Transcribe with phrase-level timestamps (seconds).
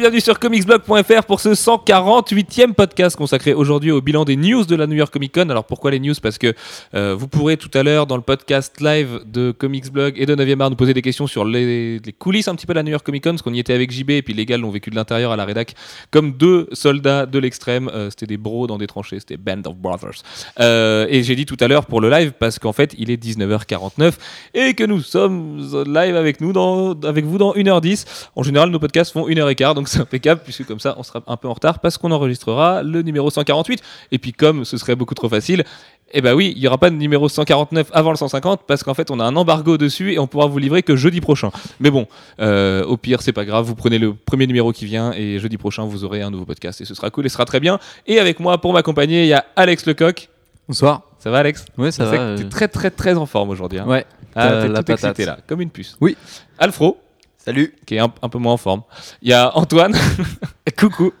[0.00, 4.86] Bienvenue sur comicsblog.fr pour ce 148e podcast consacré aujourd'hui au bilan des news de la
[4.86, 5.50] New York Comic Con.
[5.50, 6.14] Alors pourquoi les news?
[6.22, 6.54] Parce que
[6.94, 10.58] euh, vous pourrez tout à l'heure dans le podcast live de Comicsblog et de 9e
[10.62, 12.92] art nous poser des questions sur les, les coulisses un petit peu de la New
[12.92, 14.88] York Comic Con, parce qu'on y était avec JB et puis les gars l'ont vécu
[14.88, 15.74] de l'intérieur à la rédac
[16.10, 17.90] comme deux soldats de l'extrême.
[17.92, 20.22] Euh, c'était des bros dans des tranchées, c'était Band of Brothers.
[20.60, 23.22] Euh, et j'ai dit tout à l'heure pour le live parce qu'en fait il est
[23.22, 24.14] 19h49
[24.54, 28.06] et que nous sommes live avec nous dans, avec vous dans 1h10.
[28.34, 31.36] En général nos podcasts font 1h15 donc c'est impeccable puisque comme ça on sera un
[31.36, 33.82] peu en retard parce qu'on enregistrera le numéro 148
[34.12, 35.64] et puis comme ce serait beaucoup trop facile
[36.12, 38.94] eh ben oui, il n'y aura pas de numéro 149 avant le 150 parce qu'en
[38.94, 41.50] fait on a un embargo dessus et on pourra vous livrer que jeudi prochain.
[41.78, 42.08] Mais bon,
[42.40, 45.56] euh, au pire c'est pas grave, vous prenez le premier numéro qui vient et jeudi
[45.56, 47.78] prochain vous aurez un nouveau podcast et ce sera cool et ce sera très bien.
[48.08, 50.28] Et avec moi pour m'accompagner il y a Alex Lecoq.
[50.66, 51.02] Bonsoir.
[51.20, 51.64] Ça va Alex?
[51.78, 52.16] Oui, ça Je va.
[52.16, 53.78] que T'es euh, très très très en forme aujourd'hui.
[53.78, 53.86] hein.
[53.86, 54.04] Ouais.
[54.34, 55.96] Ah, t'es tout excité là, comme une puce.
[56.00, 56.16] Oui.
[56.58, 56.98] Alfro,
[57.44, 57.74] Salut.
[57.86, 58.82] qui est un, un peu moins en forme.
[59.22, 59.96] Il y a Antoine.
[60.78, 61.12] Coucou.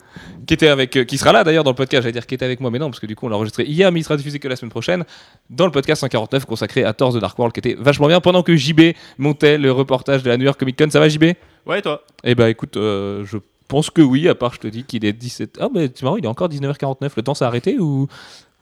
[0.46, 2.02] Qui était avec, euh, qui sera là d'ailleurs dans le podcast.
[2.02, 3.64] J'allais dire qui était avec moi, mais non, parce que du coup on l'a enregistré
[3.64, 5.04] hier, mais il sera diffusé que la semaine prochaine
[5.48, 8.42] dans le podcast 149 consacré à Thor The Dark World, qui était vachement bien pendant
[8.42, 10.90] que JB montait le reportage de la New York Comic Con.
[10.90, 11.24] Ça va JB
[11.66, 12.02] Ouais, et toi?
[12.24, 14.28] Eh ben écoute, euh, je pense que oui.
[14.28, 15.58] À part, je te dis qu'il est 17.
[15.60, 17.10] Ah mais c'est marrant, il est encore 19h49.
[17.16, 18.08] Le temps s'est arrêté ou?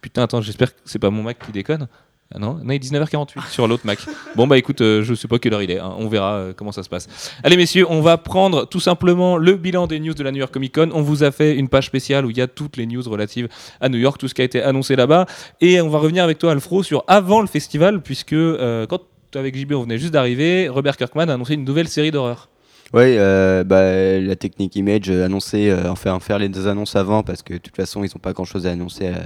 [0.00, 1.88] Putain, attends, j'espère que c'est pas mon Mac qui déconne.
[2.34, 4.00] Ah non, non, il est 19h48 sur l'autre Mac.
[4.36, 5.94] Bon bah écoute, euh, je sais pas quelle heure il est, hein.
[5.96, 7.08] on verra euh, comment ça se passe.
[7.42, 10.52] Allez messieurs, on va prendre tout simplement le bilan des news de la New York
[10.52, 10.90] Comic Con.
[10.92, 13.48] On vous a fait une page spéciale où il y a toutes les news relatives
[13.80, 15.24] à New York, tout ce qui a été annoncé là-bas.
[15.62, 19.00] Et on va revenir avec toi Alfro sur avant le festival, puisque euh, quand
[19.34, 22.50] avec JB on venait juste d'arriver, Robert Kirkman a annoncé une nouvelle série d'horreur.
[22.94, 27.22] Ouais, euh, bah, la technique Image euh, annoncé, euh, enfin faire les deux annonces avant
[27.22, 29.18] parce que de toute façon ils n'ont pas grand chose à annoncer à,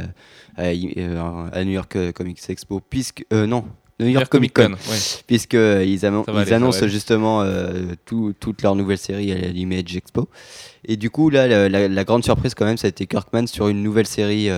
[0.56, 3.64] à, euh, à New York euh, Comics Expo, puisque non,
[4.00, 4.98] New York Comic Con, ouais.
[5.28, 7.44] puisque ils, ils aller, annoncent justement
[8.04, 10.28] tout- toute leur nouvelle série à l'Image Expo.
[10.84, 13.46] Et du coup là, la, la- la grande surprise quand même, ça a été Kirkman
[13.46, 14.48] sur une nouvelle série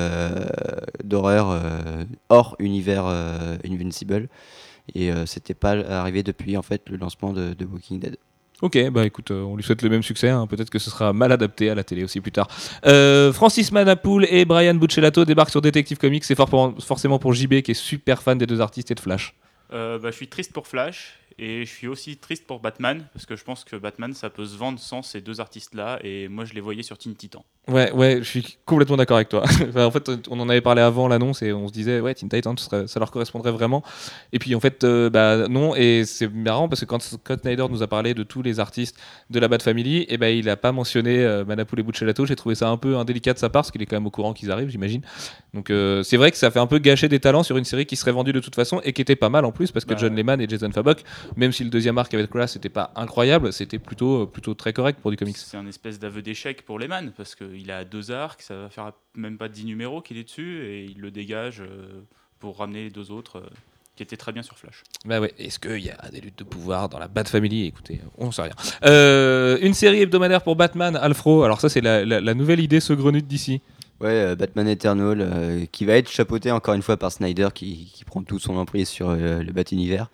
[1.03, 1.61] d'horreur
[2.31, 3.05] hors univers
[3.69, 4.29] Invincible.
[4.95, 8.17] Et c'était pas arrivé depuis en fait le lancement de, de Walking Dead.
[8.63, 10.29] Ok, bah écoute, euh, on lui souhaite le même succès.
[10.31, 10.47] hein.
[10.47, 12.49] Peut-être que ce sera mal adapté à la télé aussi plus tard.
[12.87, 16.25] Euh, Francis Manapoul et Brian Buccellato débarquent sur Detective Comics.
[16.25, 19.35] C'est forcément pour JB qui est super fan des deux artistes et de Flash.
[19.73, 23.27] Euh, bah, je suis triste pour Flash et je suis aussi triste pour Batman parce
[23.27, 26.29] que je pense que Batman ça peut se vendre sans ces deux artistes là et
[26.29, 27.45] moi je les voyais sur Teen Titan.
[27.67, 29.43] Ouais, ouais, je suis complètement d'accord avec toi.
[29.75, 32.87] En fait, on en avait parlé avant l'annonce et on se disait, ouais, Teen serait-
[32.87, 33.83] ça leur correspondrait vraiment.
[34.35, 35.75] Et puis en fait, euh, bah non.
[35.75, 38.99] Et c'est marrant parce que quand Scott Snyder nous a parlé de tous les artistes
[39.31, 42.27] de la Bat Family, et ben il a pas mentionné euh, Manapoul et Buccellato.
[42.27, 44.11] J'ai trouvé ça un peu indélicat de sa part parce qu'il est quand même au
[44.11, 45.01] courant qu'ils arrivent, j'imagine.
[45.55, 47.87] Donc euh, c'est vrai que ça fait un peu gâcher des talents sur une série
[47.87, 49.95] qui serait vendue de toute façon et qui était pas mal en plus parce que
[49.95, 51.03] Bah, John Lehman et Jason Fabok,
[51.37, 54.99] même si le deuxième arc avec Grass c'était pas incroyable, c'était plutôt plutôt très correct
[55.01, 55.37] pour du comics.
[55.39, 58.93] C'est un espèce d'aveu d'échec pour Lehman parce qu'il a deux arcs, ça va faire
[59.15, 62.03] même pas 10 numéros qu'il est dessus et il le dégage euh,
[62.41, 63.49] pour ramener les deux autres euh,
[63.97, 64.83] qui étaient très bien sur Flash.
[65.05, 67.67] Bah ouais, est-ce qu'il y a des luttes de pouvoir dans la Bat Family?
[67.67, 68.53] Écoutez, on sait rien.
[68.85, 71.45] Euh, une série hebdomadaire pour Batman, Alfro.
[71.45, 73.61] Alors ça, c'est la, la- la nouvelle idée saugrenue d'ici.
[74.05, 77.91] Ouais, euh, Batman Eternal, euh, qui va être chapeauté encore une fois par Snyder, qui,
[77.95, 80.11] qui prend tout son emprise sur euh, le Bat-Univers.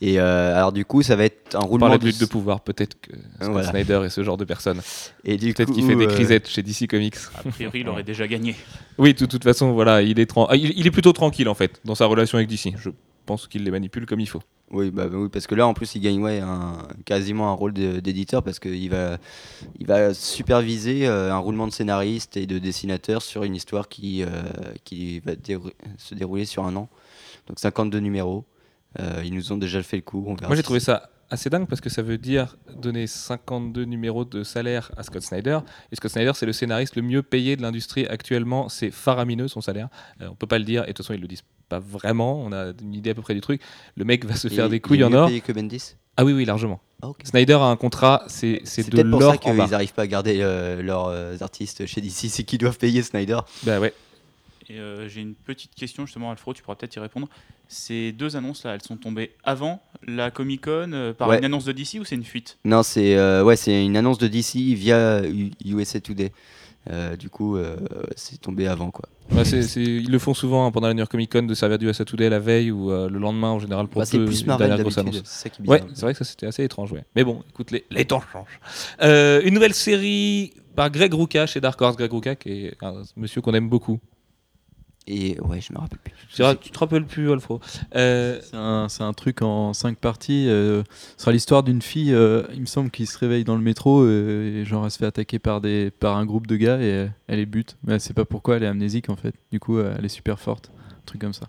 [0.00, 2.08] Et euh, alors du coup, ça va être un On roulement parlait de de...
[2.08, 3.68] lutte de pouvoir, peut-être que Scott Voilà.
[3.68, 4.80] Snyder est ce genre de personne.
[5.24, 7.16] Et du Peut-être qu'il fait des euh, crisettes chez DC Comics.
[7.34, 8.56] A priori, il aurait déjà gagné.
[8.96, 11.82] Oui, de toute façon, voilà, il est, ah, il, il est plutôt tranquille en fait
[11.84, 12.72] dans sa relation avec DC.
[12.78, 12.88] Je
[13.26, 14.40] pense qu'il les manipule comme il faut.
[14.74, 17.72] Oui, bah, oui, parce que là, en plus, il gagne ouais, un, quasiment un rôle
[17.72, 19.18] d'éditeur parce qu'il va,
[19.78, 24.22] il va superviser euh, un roulement de scénariste et de dessinateur sur une histoire qui,
[24.22, 24.28] euh,
[24.84, 26.88] qui va dérou- se dérouler sur un an.
[27.46, 28.44] Donc 52 numéros.
[29.00, 30.24] Euh, ils nous ont déjà fait le coup.
[30.26, 34.24] on Moi, j'ai trouvé ça assez dingue parce que ça veut dire donner 52 numéros
[34.24, 35.60] de salaire à Scott Snyder.
[35.90, 38.68] Et Scott Snyder, c'est le scénariste le mieux payé de l'industrie actuellement.
[38.68, 39.88] C'est faramineux son salaire.
[40.20, 40.82] Euh, on peut pas le dire.
[40.84, 42.40] Et de toute façon, ils le disent pas vraiment.
[42.42, 43.60] On a une idée à peu près du truc.
[43.96, 45.28] Le mec va se Et faire des il couilles est en mieux or.
[45.28, 45.94] payé que Bendis?
[46.16, 46.80] Ah oui, oui, largement.
[47.02, 47.18] Ah, ok.
[47.24, 49.62] Snyder a un contrat, c'est c'est C'est de peut-être pour l'or ça en bas.
[49.64, 53.02] qu'ils n'arrivent pas à garder euh, leurs euh, artistes chez DC, c'est qu'ils doivent payer
[53.02, 53.38] Snyder.
[53.64, 53.92] Bah ouais.
[54.70, 57.28] Et euh, j'ai une petite question justement, Alfro, tu pourras peut-être y répondre.
[57.68, 61.38] Ces deux annonces là, elles sont tombées avant la Comic Con euh, par Ouais.
[61.38, 62.58] une annonce de DC ou c'est une fuite?
[62.64, 66.30] Non, c'est euh, ouais, c'est une annonce de DC via U- USA Today.
[66.90, 67.76] Euh, du coup, euh,
[68.14, 69.08] c'est tombé avant quoi.
[69.44, 71.86] C'est- ils le font souvent hein, pendant la New York Comic Con de servir du
[71.88, 74.68] USA Today la veille ou euh, le lendemain en général pour Bah, c'est plus Marvel
[74.76, 75.22] d'habitude.
[75.24, 77.04] C'est Ouais, vrai que ça c'était assez étrange, ouais.
[77.16, 78.60] Mais bon, écoute, les, les temps changent.
[79.44, 81.96] Une nouvelle série par Greg Rucka chez Dark Horse.
[81.96, 83.98] Greg Rucka, qui est un monsieur qu'on aime beaucoup.
[85.06, 86.12] Et ouais, je me rappelle plus.
[86.32, 87.60] Tu, te rappelles plus, Alfro
[87.94, 88.40] Euh,
[88.88, 90.48] C'est un, truc en 5 parties.
[90.48, 90.82] euh,
[91.16, 94.02] ce sera l'histoire d'une fille, euh, il me semble, qui se réveille dans le métro
[94.02, 97.08] euh, et genre elle se fait attaquer par, des, par un groupe de gars et
[97.26, 97.76] elle est bute.
[97.84, 99.34] Mais elle sait pas pourquoi, elle est amnésique en fait.
[99.52, 100.70] Du coup, elle est super forte.
[100.90, 101.48] Un truc comme ça.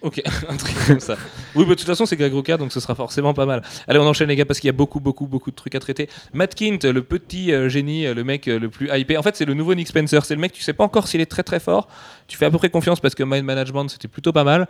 [0.00, 1.16] Ok, un truc comme ça.
[1.54, 3.62] Oui, bah, de toute façon, c'est Greg Rucka, donc ce sera forcément pas mal.
[3.88, 5.80] Allez, on enchaîne, les gars, parce qu'il y a beaucoup, beaucoup, beaucoup de trucs à
[5.80, 6.08] traiter.
[6.32, 9.16] Matt Kint, le petit euh, génie, euh, le mec euh, le plus hypé.
[9.16, 10.24] En fait, c'est le nouveau Nick Spencer.
[10.24, 11.88] C'est le mec, tu sais pas encore s'il est très, très fort.
[12.28, 14.68] Tu fais à peu près confiance parce que Mind Management, c'était plutôt pas mal.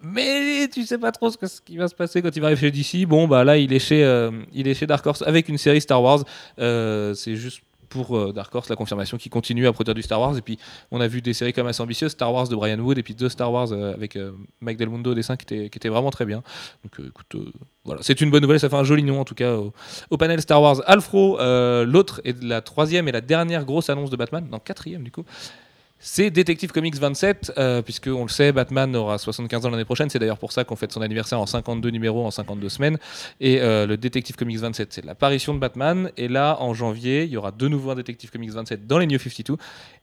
[0.00, 2.70] Mais tu sais pas trop ce, qui va se passer quand il va arriver chez
[2.70, 3.06] DC.
[3.08, 6.02] Bon, bah là, il est chez, il est chez Dark Horse avec une série Star
[6.02, 6.24] Wars.
[6.58, 7.60] C'est juste
[8.10, 10.36] euh, Dark Horse la confirmation qu'il continue à produire du Star Wars.
[10.36, 10.58] Et puis,
[10.90, 13.14] on a vu des séries même assez ambitieuses, Star Wars de Brian Wood et puis
[13.14, 15.88] deux Star Wars euh, avec euh, Mike Del Mundo au dessin qui était, qui était
[15.88, 16.42] vraiment très bien.
[16.84, 17.06] Donc
[17.84, 19.72] voilà, c'est une bonne nouvelle, ça fait un joli nom en tout cas au,
[20.10, 20.82] au panel Star Wars.
[20.86, 21.38] Alfro,
[21.84, 25.24] l'autre et la troisième et la dernière grosse annonce de Batman, non quatrième du coup.
[25.98, 30.10] C'est Detective Comics 27, euh, puisque on le sait, Batman aura 75 ans l'année prochaine.
[30.10, 32.98] C'est d'ailleurs pour ça qu'on fête son anniversaire en 52 numéros, en 52 semaines.
[33.40, 36.10] Et euh, le Detective Comics 27, c'est l'apparition de Batman.
[36.18, 39.06] Et là, en janvier, il y aura de nouveau un Detective Comics 27 dans les
[39.06, 39.56] New 52.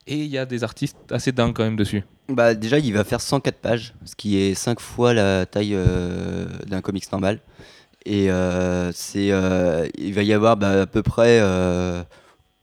[0.07, 2.03] Et il y a des artistes assez dingues quand même dessus.
[2.27, 6.47] Bah déjà, il va faire 104 pages, ce qui est 5 fois la taille euh,
[6.65, 7.39] d'un comics normal.
[8.05, 11.39] Et euh, c'est, il va y avoir bah, à peu près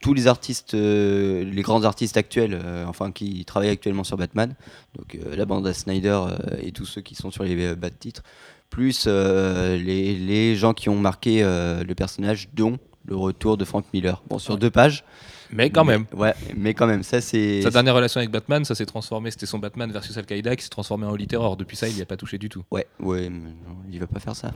[0.01, 4.55] tous les artistes, euh, les grands artistes actuels, euh, enfin qui travaillent actuellement sur Batman,
[4.97, 6.21] donc euh, la bande à Snyder
[6.63, 8.23] et tous ceux qui sont sur les bas de titres,
[8.71, 14.23] plus les, les gens qui ont marqué le personnage, dont le retour de Frank Miller.
[14.29, 15.05] Bon, sur deux pages.
[15.53, 16.05] Mais quand même.
[16.15, 17.63] Ouais, mais quand même, ça c'est.
[17.63, 19.31] Sa dernière relation avec Batman, ça s'est transformé.
[19.31, 21.57] C'était son Batman versus Al-Qaïda qui s'est transformé en Holy Terror.
[21.57, 22.65] Depuis ça, il n'y a pas touché du tout.
[22.71, 24.53] Ouais, ouais, mais non, il va pas faire ça.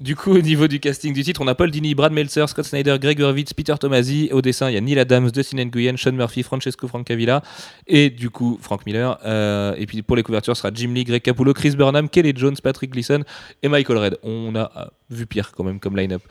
[0.00, 2.64] Du coup, au niveau du casting du titre, on a Paul Dini, Brad Meltzer, Scott
[2.64, 4.28] Snyder, Greg Hurwitz, Peter Tomasi.
[4.32, 7.42] Au dessin, il y a Neil Adams, Dustin Nguyen, Sean Murphy, Francesco Francavilla
[7.86, 9.18] et du coup Frank Miller.
[9.24, 12.32] Euh, et puis pour les couvertures, ce sera Jim Lee, Greg Capullo, Chris Burnham, Kelly
[12.34, 13.22] Jones, Patrick Gleason
[13.62, 14.18] et Michael Red.
[14.22, 16.22] On a euh, vu pire quand même comme line-up.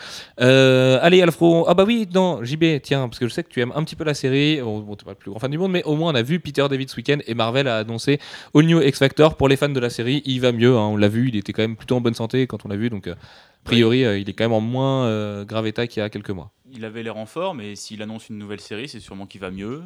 [0.42, 1.66] Euh, allez, Alfro.
[1.68, 3.96] Ah bah oui, non, JB, tiens, parce que je sais que tu aimes un petit
[3.96, 4.62] peu la série.
[4.62, 6.40] Bon, t'es pas le plus grand fan du monde, mais au moins on a vu
[6.40, 8.20] Peter David ce week-end et Marvel a annoncé
[8.54, 10.22] All New X Factor pour les fans de la série.
[10.26, 12.48] Il va mieux, hein, on l'a vu, il était quand même plutôt en bonne santé
[12.48, 15.06] quand on l'a vu, donc euh, a priori, euh, il est quand même en moins
[15.06, 16.52] euh, grave état qu'il y a quelques mois.
[16.72, 19.50] Il avait l'air en forme, et s'il annonce une nouvelle série, c'est sûrement qu'il va
[19.50, 19.82] mieux.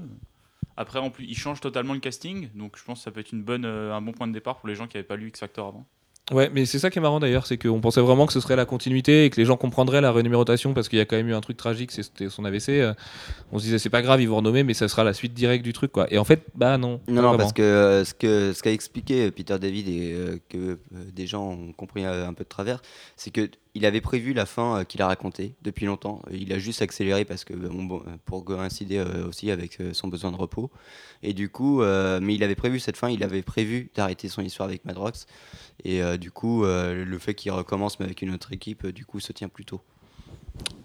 [0.75, 3.31] Après, en plus, il change totalement le casting, donc je pense que ça peut être
[3.31, 5.30] une bonne, euh, un bon point de départ pour les gens qui n'avaient pas lu
[5.30, 5.86] X Factor avant.
[6.31, 8.55] Ouais, mais c'est ça qui est marrant d'ailleurs, c'est qu'on pensait vraiment que ce serait
[8.55, 11.27] la continuité et que les gens comprendraient la renumérotation parce qu'il y a quand même
[11.29, 12.69] eu un truc tragique, c'était son AVC.
[12.69, 12.93] euh,
[13.51, 15.63] on se disait c'est pas grave, ils vont renommer, mais ça sera la suite directe
[15.63, 16.05] du truc quoi.
[16.13, 17.01] Et en fait, bah non.
[17.07, 20.37] Non, non, parce que euh, ce que ce qu'a expliqué euh, Peter David et euh,
[20.49, 20.77] que euh,
[21.13, 22.81] des gens ont compris un peu de travers,
[23.15, 23.49] c'est que
[23.79, 26.21] il avait prévu la fin euh, qu'il a racontée depuis longtemps.
[26.27, 30.35] Euh, Il a juste accéléré parce que euh, pour coïncider aussi avec son besoin de
[30.35, 30.69] repos.
[31.23, 33.09] Et du coup, mais il avait prévu cette fin.
[33.09, 35.25] Il avait prévu d'arrêter son histoire avec Madrox.
[35.83, 39.31] Et du coup, le fait qu'il recommence mais avec une autre équipe, du coup, se
[39.31, 39.81] tient plus tôt.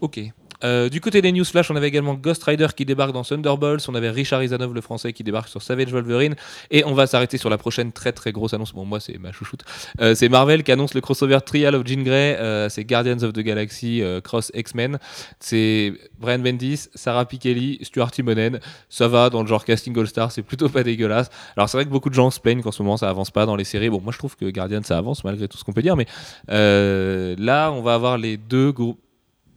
[0.01, 0.19] Ok.
[0.65, 3.87] Euh, du côté des news flash, on avait également Ghost Rider qui débarque dans Thunderbolts,
[3.87, 6.35] on avait Richard Izanov le français qui débarque sur Savage Wolverine,
[6.71, 8.73] et on va s'arrêter sur la prochaine très très grosse annonce.
[8.73, 9.63] Bon, moi c'est ma chouchoute.
[10.01, 13.33] Euh, c'est Marvel qui annonce le crossover Trial of Jean Grey, euh, c'est Guardians of
[13.33, 14.97] the Galaxy Cross X-Men.
[15.39, 18.59] C'est Brian Bendis, Sarah Pikeli, Stuart Timonen.
[18.89, 21.29] Ça va dans le genre casting All-Star, c'est plutôt pas dégueulasse.
[21.55, 23.45] Alors c'est vrai que beaucoup de gens se plaignent qu'en ce moment ça avance pas
[23.45, 23.89] dans les séries.
[23.89, 26.07] Bon, moi je trouve que Guardians ça avance malgré tout ce qu'on peut dire, mais
[26.47, 28.99] là on va avoir les deux groupes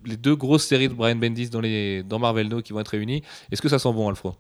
[0.04, 2.88] les deux grosses séries de Brian Bendis dans, les, dans Marvel No qui vont être
[2.88, 3.22] réunies.
[3.50, 4.34] Est-ce que ça sent bon, Alfro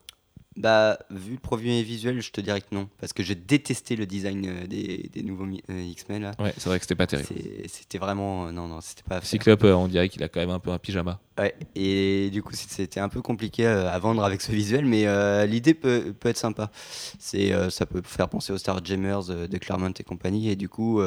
[0.56, 2.88] Bah, vu le premier visuel, je te dirais que non.
[3.00, 6.32] Parce que j'ai détesté le design euh, des, des nouveaux euh, X-Men.
[6.38, 7.28] Ouais, c'est vrai que c'était pas terrible.
[7.68, 8.46] C'était vraiment.
[8.46, 9.20] euh, non, non, c'était pas.
[9.20, 11.20] Cyclope, on dirait qu'il a quand même un peu un pyjama.
[11.38, 15.06] Ouais, et du coup, c'était un peu compliqué euh, à vendre avec ce visuel, mais
[15.46, 16.70] l'idée peut, peut être sympa.
[17.18, 21.00] C'est, ça peut faire penser aux Star Jammers de Claremont et compagnie, et du coup,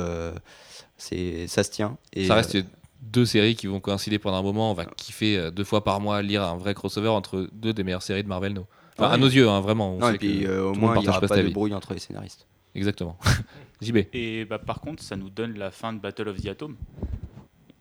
[0.97, 1.97] c'est, ça se tient.
[2.13, 2.57] Et, ça reste
[3.01, 4.71] deux séries qui vont coïncider pendant un moment.
[4.71, 7.83] On va kiffer euh, deux fois par mois lire un vrai crossover entre deux des
[7.83, 8.67] meilleures séries de Marvel No.
[8.97, 9.13] Enfin, Ouais.
[9.15, 9.95] à nos yeux, hein, vraiment.
[9.95, 11.35] on non, sait et puis que euh, au moins, il n'y partage aura pas pas
[11.35, 11.53] cet de avis.
[11.53, 12.45] brouille entre les scénaristes.
[12.75, 13.17] Exactement.
[13.81, 13.97] JB.
[14.13, 16.75] Et bah, par contre, ça nous donne la fin de Battle of the Atom.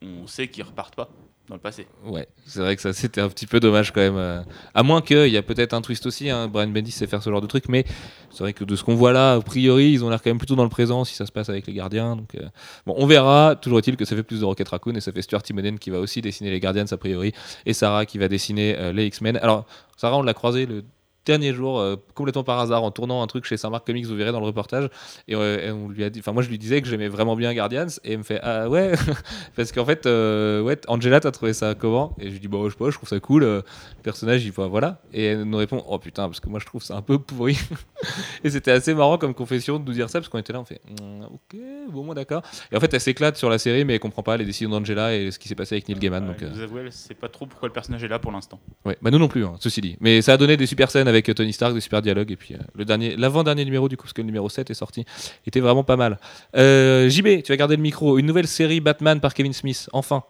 [0.03, 1.11] On sait qu'ils repartent pas
[1.57, 1.87] le passé.
[2.04, 4.16] Ouais, c'est vrai que ça c'était un petit peu dommage quand même.
[4.16, 4.42] euh,
[4.75, 6.30] À moins qu'il y a peut-être un twist aussi.
[6.30, 6.49] Hein.
[6.49, 7.85] Brian Bendis sait faire ce genre de truc, mais
[8.30, 10.38] c'est vrai que de ce qu'on voit là, a priori, ils ont l'air quand même
[10.38, 12.16] plutôt dans le présent si ça se passe avec les gardiens.
[12.16, 12.47] Donc, euh,
[12.87, 13.57] bon, on verra.
[13.57, 15.90] Toujours est-il que ça fait plus de Rocket Raccoon et ça fait Stuart Timonen qui
[15.90, 17.33] va aussi dessiner les Guardians a priori
[17.66, 19.37] et Sarah qui va dessiner euh, les X-Men.
[19.38, 19.66] Alors,
[19.97, 20.85] Sarah, on l'a croisé le
[21.31, 24.33] dernier jour, euh, complètement par hasard, en tournant un truc chez Saint-Marc Comics, vous verrez
[24.33, 24.89] dans le reportage.
[25.29, 27.37] Et, euh, et on lui a dit, enfin moi je lui disais que j'aimais vraiment
[27.37, 28.93] bien Guardians, et il me fait ah ouais,
[29.57, 32.15] parce qu'en fait, euh, ouais, Angela, t'as trouvé ça comment?
[32.19, 33.45] Et je lui dis bon, je sais pas, je trouve ça cool.
[33.45, 33.63] le
[34.03, 35.01] personnage, il faut voilà.
[35.13, 37.59] Et elle nous répond oh putain, parce que moi je trouve ça un peu pourri.
[38.45, 40.65] et c'était assez marrant comme confession de nous dire ça, parce qu'on était là, on
[40.65, 41.61] fait Hmm, ok,
[41.93, 42.43] bon moi d'accord.
[42.73, 45.15] Et en fait, elle s'éclate sur la série, mais elle comprend pas les décisions d'Angela
[45.15, 46.29] et ce qui s'est passé avec Neil Gaiman.
[46.29, 48.59] Ouais, donc, Vous avouez, elle sait pas trop pourquoi le personnage est là pour l'instant.
[48.85, 49.97] Ouais, bah nous non plus, hein, ceci dit.
[50.01, 52.31] Mais ça a donné des super scènes avec euh, Tony Stark, des super dialogues.
[52.31, 54.75] Et puis euh, le dernier, l'avant-dernier numéro, du coup, parce que le numéro 7 est
[54.75, 55.05] sorti,
[55.47, 56.19] était vraiment pas mal.
[56.57, 58.19] Euh, JB, tu vas garder le micro.
[58.19, 60.25] Une nouvelle série Batman par Kevin Smith, enfin.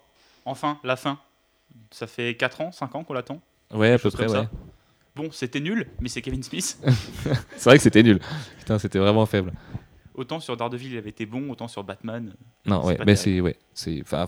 [0.44, 1.18] Enfin, la fin.
[1.90, 3.40] Ça fait 4 ans, 5 ans qu'on l'attend.
[3.72, 4.32] Ouais, à peu près, ouais.
[4.32, 4.50] ça.
[5.16, 6.78] Bon, c'était nul, mais c'est Kevin Smith.
[7.56, 8.20] C'est vrai que c'était nul.
[8.58, 9.52] Putain, c'était vraiment faible.
[10.14, 12.32] autant sur Daredevil, il avait été bon, autant sur Batman.
[12.64, 13.56] Non, C'est ouais, mais c'est, ouais,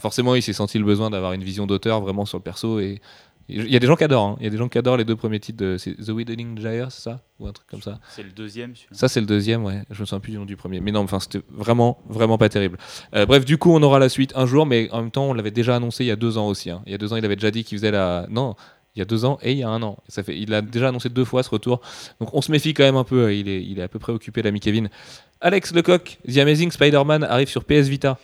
[0.01, 3.01] forcément, il s'est senti le besoin d'avoir une vision d'auteur vraiment sur le perso et
[3.55, 4.25] il y a des gens qui adorent.
[4.27, 4.37] hein.
[4.41, 6.59] Il y a des gens qui adorent les deux premiers titres de c'est The Widening
[6.59, 7.21] Gyre, c'est ça?
[7.39, 7.99] Ou un truc comme ça?
[8.11, 8.75] C'est le deuxième.
[8.93, 9.83] Ça, c'est le deuxième, ouais.
[9.91, 10.81] Je me souviens plus du nom du premier.
[10.81, 12.79] Mais non, enfin, c'était vraiment, vraiment pas terrible.
[13.15, 15.35] Euh, bref, du coup, on aura la suite un jour, mais en même temps, on
[15.35, 16.71] l'avait déjà annoncé il y a deux ans aussi.
[16.71, 16.83] hein.
[16.87, 18.27] Il y a deux ans, il avait déjà dit qu'il faisait la.
[18.31, 18.55] Non,
[18.95, 19.97] il y a deux ans et il y a un an.
[20.09, 21.81] Ça fait, il a déjà annoncé deux fois ce retour.
[22.21, 23.35] Donc, on se méfie quand même un peu.
[23.35, 24.89] Il est, il est à peu près occupé, l'ami Kevin.
[25.41, 28.19] Alex Lecoq, The Amazing Spider-Man arrive sur PS Vita.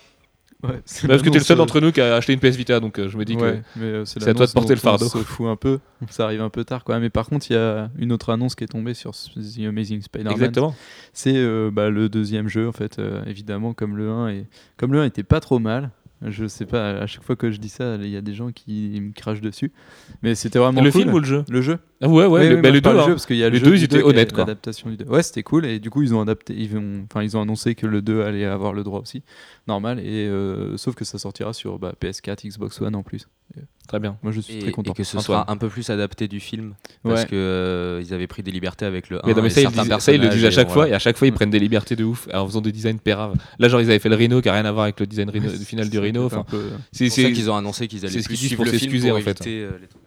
[0.64, 2.80] Ouais, Parce que t'es le seul euh, d'entre nous qui a acheté une PS Vita,
[2.80, 3.80] donc euh, je me dis ouais, que.
[3.80, 5.08] euh, c'est à toi de porter le dont on fardeau.
[5.08, 5.78] se fout un peu.
[6.10, 6.98] Ça arrive un peu tard, quoi.
[6.98, 10.02] Mais par contre, il y a une autre annonce qui est tombée sur The Amazing
[10.02, 10.32] Spider-Man.
[10.32, 10.74] Exactement.
[11.12, 14.28] C'est euh, bah, le deuxième jeu, en fait, euh, évidemment, comme le 1.
[14.30, 14.46] Et
[14.76, 15.90] comme le 1 était pas trop mal,
[16.22, 18.50] je sais pas, à chaque fois que je dis ça, il y a des gens
[18.50, 19.72] qui me crachent dessus.
[20.22, 21.02] Mais c'était vraiment le cool.
[21.02, 23.00] film ou le jeu Le jeu Ah Ouais, ouais, le, bah, parle deux.
[23.02, 23.06] hein.
[23.06, 24.44] jeu, parce qu'il y a le Les deux, ils étaient honnêtes, quoi.
[24.44, 25.04] L'adaptation du 2.
[25.06, 25.64] Ouais, c'était cool.
[25.66, 28.22] Et du coup, ils ont adapté, ils ont, enfin, ils ont annoncé que le 2
[28.22, 29.22] allait avoir le droit aussi,
[29.66, 30.00] normal.
[30.00, 33.28] Et euh, sauf que ça sortira sur bah, PS4, Xbox One en plus.
[33.86, 34.18] Très bien.
[34.22, 34.92] Moi, je suis Et, très content.
[34.92, 35.40] et que ce Antoine.
[35.44, 37.26] sera un peu plus adapté du film parce Ouais.
[37.28, 39.60] que euh, ils avaient pris des libertés avec le 1 Mais non, mais et ça,
[39.62, 40.92] ils, certains disent- ça, ils le disent à chaque et fois, voilà.
[40.92, 41.34] et à chaque fois, ils Ouais.
[41.36, 43.34] prennent des libertés de ouf en faisant des designs péraves.
[43.58, 45.30] Là, genre, ils avaient fait le Rhino qui a rien à voir avec le design
[45.30, 46.26] Rhino, du final du Rhino.
[46.26, 46.44] Enfin,
[46.92, 49.18] c'est, pour ça qu'ils ont annoncé qu'ils allaient plus suivre pour le film s'excuser, pour
[49.18, 49.30] en fait.
[49.40, 50.02] éviter, euh, les trucs.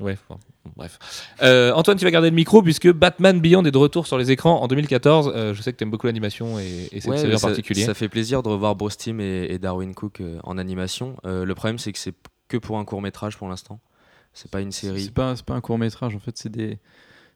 [0.00, 0.38] Ouais, bon,
[0.76, 0.98] bref.
[1.42, 4.30] Euh, Antoine, tu vas garder le micro puisque Batman Beyond est de retour sur les
[4.30, 5.32] écrans en 2014.
[5.34, 7.48] Euh, je sais que tu aimes beaucoup l'animation et, et cette Ouais, série en ça,
[7.48, 7.82] particulier.
[7.84, 11.16] Ça fait plaisir de revoir Bruce Timm et, et Darwin Cook euh, en animation.
[11.26, 12.14] Euh, le problème, c'est que c'est
[12.58, 13.80] que pour un court métrage pour l'instant.
[14.32, 15.04] C'est pas une série.
[15.04, 16.78] C'est pas, un court métrage, en fait, c'est des.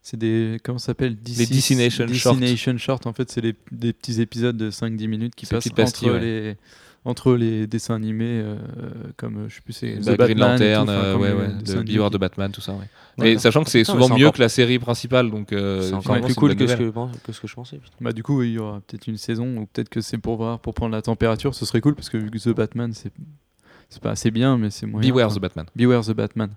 [0.02, 0.58] C'est des.
[0.64, 1.16] Comment ça s'appelle?
[1.26, 2.38] Les Destination Short.
[2.38, 6.20] Destination Short, en fait, c'est des petits épisodes de 5-10 minutes qui passent entre, ouais.
[6.20, 6.56] les,
[7.04, 8.56] entre les dessins animés, euh,
[9.16, 11.30] comme je sais plus, c'est Bah, The Green Lantern, euh, ouais,
[11.62, 12.76] de Beware Batman, tout ça.
[13.18, 13.38] Ouais.
[13.38, 16.34] Sachant que c'est souvent mieux encore- que la série principale, donc euh, C'est encore plus
[16.34, 16.90] cool que ce, que,
[17.24, 17.78] que ce que je pensais.
[17.78, 17.96] putain.
[18.00, 20.58] Bah, du coup, il y aura peut-être une saison, ou peut-être que c'est pour voir,
[20.58, 23.12] pour prendre la température, ce serait cool, parce que vu que The Batman, c'est
[23.88, 25.08] c'est pas assez bien, mais c'est moyen.
[25.10, 25.66] Beware the Batman.
[25.74, 26.50] Beware the Batman.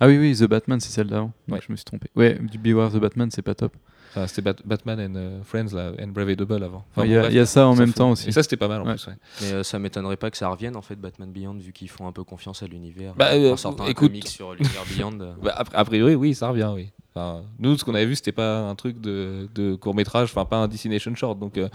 [0.00, 1.32] Ah oui, oui, The Batman, c'est celle d'avant.
[1.48, 1.60] Ouais.
[1.64, 2.08] je me suis trompé.
[2.16, 3.72] Ouais, du Beware the Batman, c'est pas top.
[4.14, 6.84] Enfin, c'était Bat- Batman and euh, Friends là, and Brave Double avant.
[6.94, 8.28] Enfin, Il y, bon, a- y ça en même temps aussi.
[8.28, 8.94] Et ça, c'était pas mal en Ouais.
[8.94, 9.06] plus.
[9.06, 9.14] ouais.
[9.40, 12.06] Mais euh, ça m'étonnerait pas que ça revienne en fait Batman Beyond vu qu'ils font
[12.06, 13.14] un peu confiance à l'univers.
[13.16, 15.18] Bah, euh, euh, en sortant écoute- un comic sur l'univers Beyond.
[15.20, 15.32] euh.
[15.42, 16.90] Bah, a, priori, oui, ça revient, oui.
[17.14, 20.46] Enfin, nous, ce qu'on avait vu, c'était pas un truc de, de court métrage, enfin
[20.46, 21.68] pas un destination short, donc euh,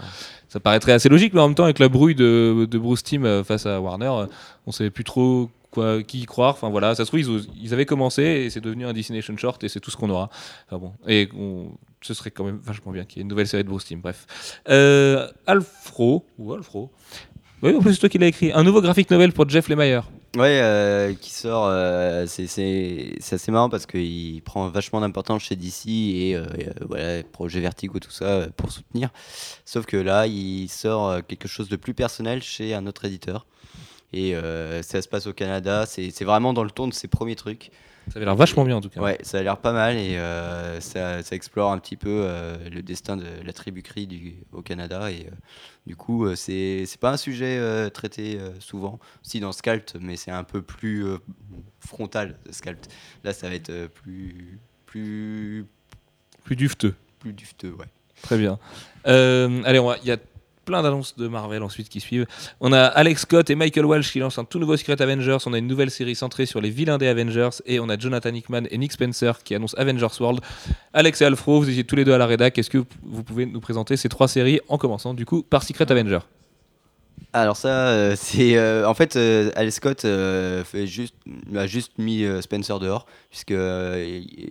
[0.48, 3.24] ça paraîtrait assez logique, mais en même temps, avec la brouille de, de Bruce Timm
[3.24, 4.26] euh, face à Warner, euh,
[4.66, 5.48] on savait plus trop
[6.06, 6.50] qui y croire.
[6.50, 7.20] Enfin voilà, ça se trouve,
[7.60, 10.30] ils, avaient commencé et c'est devenu un destination short et c'est tout ce qu'on aura.
[10.66, 11.28] Enfin bon, et
[12.02, 13.92] ce serait quand même vachement bien qu'il y ait une nouvelle série de Bruce.
[13.92, 14.26] Bref,
[14.68, 16.90] euh, Alfro ou Alfro.
[17.62, 18.52] Oui, en plus c'est toi qui l'as écrit.
[18.52, 20.04] Un nouveau graphique novel pour Jeff Lemire.
[20.36, 25.86] Ouais, euh, qui sort, euh, c'est assez marrant parce qu'il prend vachement d'importance chez DC
[25.86, 29.08] et euh, et, euh, voilà, projet Vertigo, tout ça, euh, pour soutenir.
[29.64, 33.46] Sauf que là, il sort quelque chose de plus personnel chez un autre éditeur.
[34.12, 37.36] Et euh, ça se passe au Canada, c'est vraiment dans le ton de ses premiers
[37.36, 37.70] trucs.
[38.10, 39.02] Ça avait l'air vachement bien en tout cas.
[39.02, 42.56] Ouais, ça a l'air pas mal et euh, ça, ça explore un petit peu euh,
[42.70, 45.10] le destin de la tribu Cree du, au Canada.
[45.10, 45.30] Et euh,
[45.86, 50.62] du coup, c'est pas un sujet traité souvent, si dans Scalp, mais c'est un peu
[50.62, 51.04] plus
[51.80, 52.78] frontal, Scalp.
[53.24, 55.66] Là, ça va être plus, plus,
[56.44, 56.94] Plus dufteux.
[57.18, 57.86] plus dufteux, ouais.
[58.22, 58.58] Très bien.
[59.04, 60.16] Allez, on va- il y a
[60.68, 62.26] plein d'annonces de Marvel ensuite qui suivent.
[62.60, 65.38] On a Alex Scott et Michael Walsh qui lancent un tout nouveau Secret Avengers.
[65.46, 67.48] On a une nouvelle série centrée sur les vilains des Avengers.
[67.64, 70.40] Et on a Jonathan Hickman et Nick Spencer qui annoncent Avengers World.
[70.92, 72.58] Alex et Alfro, vous étiez tous les deux à la rédac.
[72.58, 75.90] Est-ce que vous pouvez nous présenter ces trois séries en commençant du coup par Secret
[75.90, 76.18] Avenger
[77.34, 80.64] Alors ça, euh, c'est euh, en fait, euh, Alex Scott euh,
[81.54, 83.54] a juste mis Spencer dehors, puisque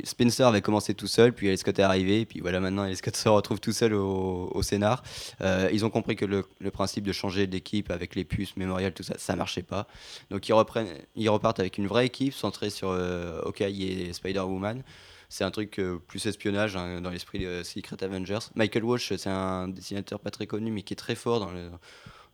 [0.04, 3.00] Spencer avait commencé tout seul, puis Alex Scott est arrivé, et puis voilà, maintenant Alex
[3.00, 5.04] Scott se retrouve tout seul au, scénar.
[5.42, 9.16] Ils ont compris que le, principe de changer d'équipe avec les puces, mémorial, tout ça,
[9.18, 9.88] ça marchait pas.
[10.30, 14.84] Donc ils reprennent, ils repartent avec une vraie équipe centrée sur Hawkeye et Spider-Woman.
[15.30, 18.40] C'est un truc plus espionnage hein, dans l'esprit de Secret Avengers.
[18.56, 21.70] Michael Walsh, c'est un dessinateur pas très connu, mais qui est très fort dans le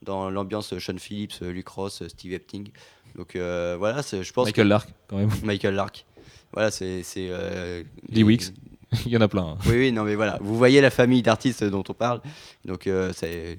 [0.04, 2.70] dans l'ambiance Sean Phillips, Luke Ross, Steve Epting.
[3.16, 5.30] Donc euh, voilà, je pense Michael Lark, quand même.
[5.44, 6.06] Michael Lark.
[6.52, 7.04] Voilà, c'est.
[7.18, 8.52] euh, Lee Wicks.
[9.08, 9.42] Il y en a plein.
[9.44, 9.58] hein.
[9.66, 10.38] Oui, oui, non, mais voilà.
[10.40, 12.22] Vous voyez la famille d'artistes dont on parle.
[12.64, 13.12] Donc, euh,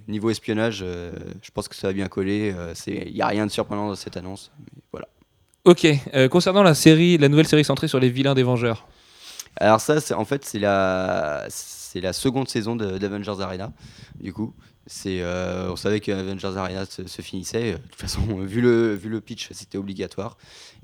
[0.06, 1.10] niveau espionnage, euh,
[1.42, 2.54] je pense que ça va bien coller.
[2.56, 4.52] euh, Il n'y a rien de surprenant dans cette annonce.
[4.60, 5.08] mais voilà.
[5.64, 5.88] Ok,
[6.30, 8.86] concernant la série, la nouvelle série centrée sur les vilains des Vengeurs.
[9.56, 13.72] Alors, ça, en fait, c'est la, c'est la seconde saison d'Avengers Arena.
[14.20, 14.54] Du coup,
[14.87, 17.73] c'est, euh, on savait que Avengers Arena se, se finissait.
[17.73, 20.37] De toute façon, vu le, vu le pitch, c'était obligatoire.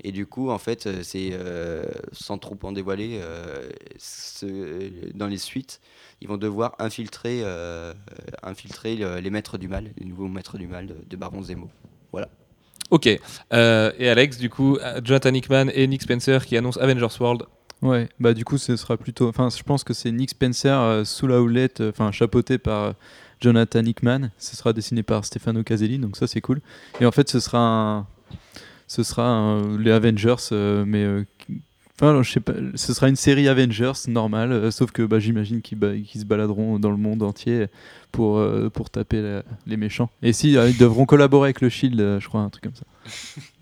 [0.03, 5.27] Et du coup, en fait, euh, c'est euh, sans trop en dévoiler, euh, ce- dans
[5.27, 5.79] les suites,
[6.21, 7.93] ils vont devoir infiltrer, euh,
[8.43, 11.69] infiltrer le- les maîtres du mal, les nouveaux maîtres du mal de, de Baron Zemo.
[12.89, 13.07] Ok,
[13.53, 17.43] euh, et Alex, du coup, euh, Jonathan Hickman et Nick Spencer qui annoncent Avengers World.
[17.81, 19.29] Ouais, bah du coup, ce sera plutôt.
[19.29, 22.83] Enfin, je pense que c'est Nick Spencer euh, sous la houlette, euh, enfin chapeauté par
[22.83, 22.91] euh,
[23.41, 24.29] Jonathan Hickman.
[24.37, 26.61] Ce sera dessiné par Stefano Caselli, donc ça c'est cool.
[26.99, 28.07] Et en fait, ce sera un,
[28.87, 31.25] ce sera un- les Avengers, euh, mais euh,
[31.99, 32.53] enfin, je sais pas.
[32.75, 35.77] Ce sera une série Avengers normale, euh, sauf que bah, j'imagine qu'ils
[36.13, 37.67] se baladeront dans le monde entier
[38.11, 40.09] pour euh, pour taper la- les méchants.
[40.21, 42.75] Et si euh, ils devront collaborer avec le Shield, euh, je crois, un truc comme
[42.75, 42.85] ça.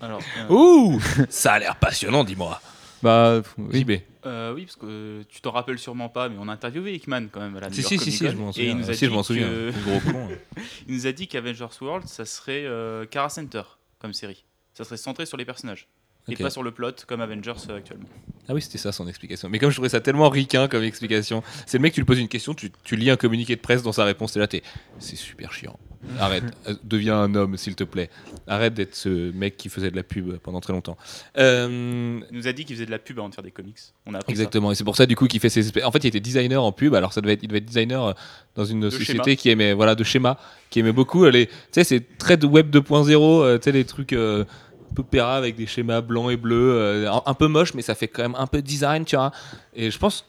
[0.00, 0.20] Alors,
[0.50, 2.60] euh, Ouh Ça a l'air passionnant, dis-moi.
[3.02, 3.80] Bah oui.
[3.80, 3.90] JB.
[4.26, 7.26] euh, oui, parce que euh, tu t'en rappelles sûrement pas, mais on a interviewé Hickman
[7.32, 8.70] quand même à la New Si, York si, si, si, je m'en Et souviens.
[8.72, 9.48] il nous a Si, je dit m'en souviens.
[9.48, 10.28] que- Gros con.
[10.88, 13.62] il nous a dit qu'Avengers World, ça serait euh, Kara Center
[13.98, 14.44] comme série.
[14.74, 15.88] Ça serait centré sur les personnages.
[16.28, 18.06] Et pas sur le plot comme Avengers euh, actuellement.
[18.48, 19.48] Ah oui, c'était ça son explication.
[19.48, 22.18] Mais comme je trouvais ça tellement ricain comme explication, c'est le mec, tu lui poses
[22.20, 24.62] une question, tu, tu lis un communiqué de presse dans sa réponse, t'es là, t'es.
[24.98, 25.78] C'est super chiant.
[26.18, 28.10] Arrête, euh, deviens un homme, s'il te plaît.
[28.46, 30.96] Arrête d'être ce mec qui faisait de la pub pendant très longtemps.
[31.38, 33.76] Euh, Il nous a dit qu'il faisait de la pub avant de faire des comics.
[34.06, 36.04] On a appris Exactement, et c'est pour ça du coup qu'il fait ses En fait,
[36.04, 38.12] il était designer en pub, alors ça devait être, il devait être designer euh,
[38.54, 39.36] dans une société schéma.
[39.36, 40.38] qui aimait voilà de schéma,
[40.70, 41.46] qui aimait beaucoup les.
[41.46, 44.44] Tu sais, c'est très de web 2.0, euh, tu sais les trucs euh,
[44.90, 47.94] un peu péra avec des schémas blancs et bleus, euh, un, peu moche, mais ça
[47.94, 49.32] fait quand même un peu design, tu vois.
[49.74, 50.24] Et je pense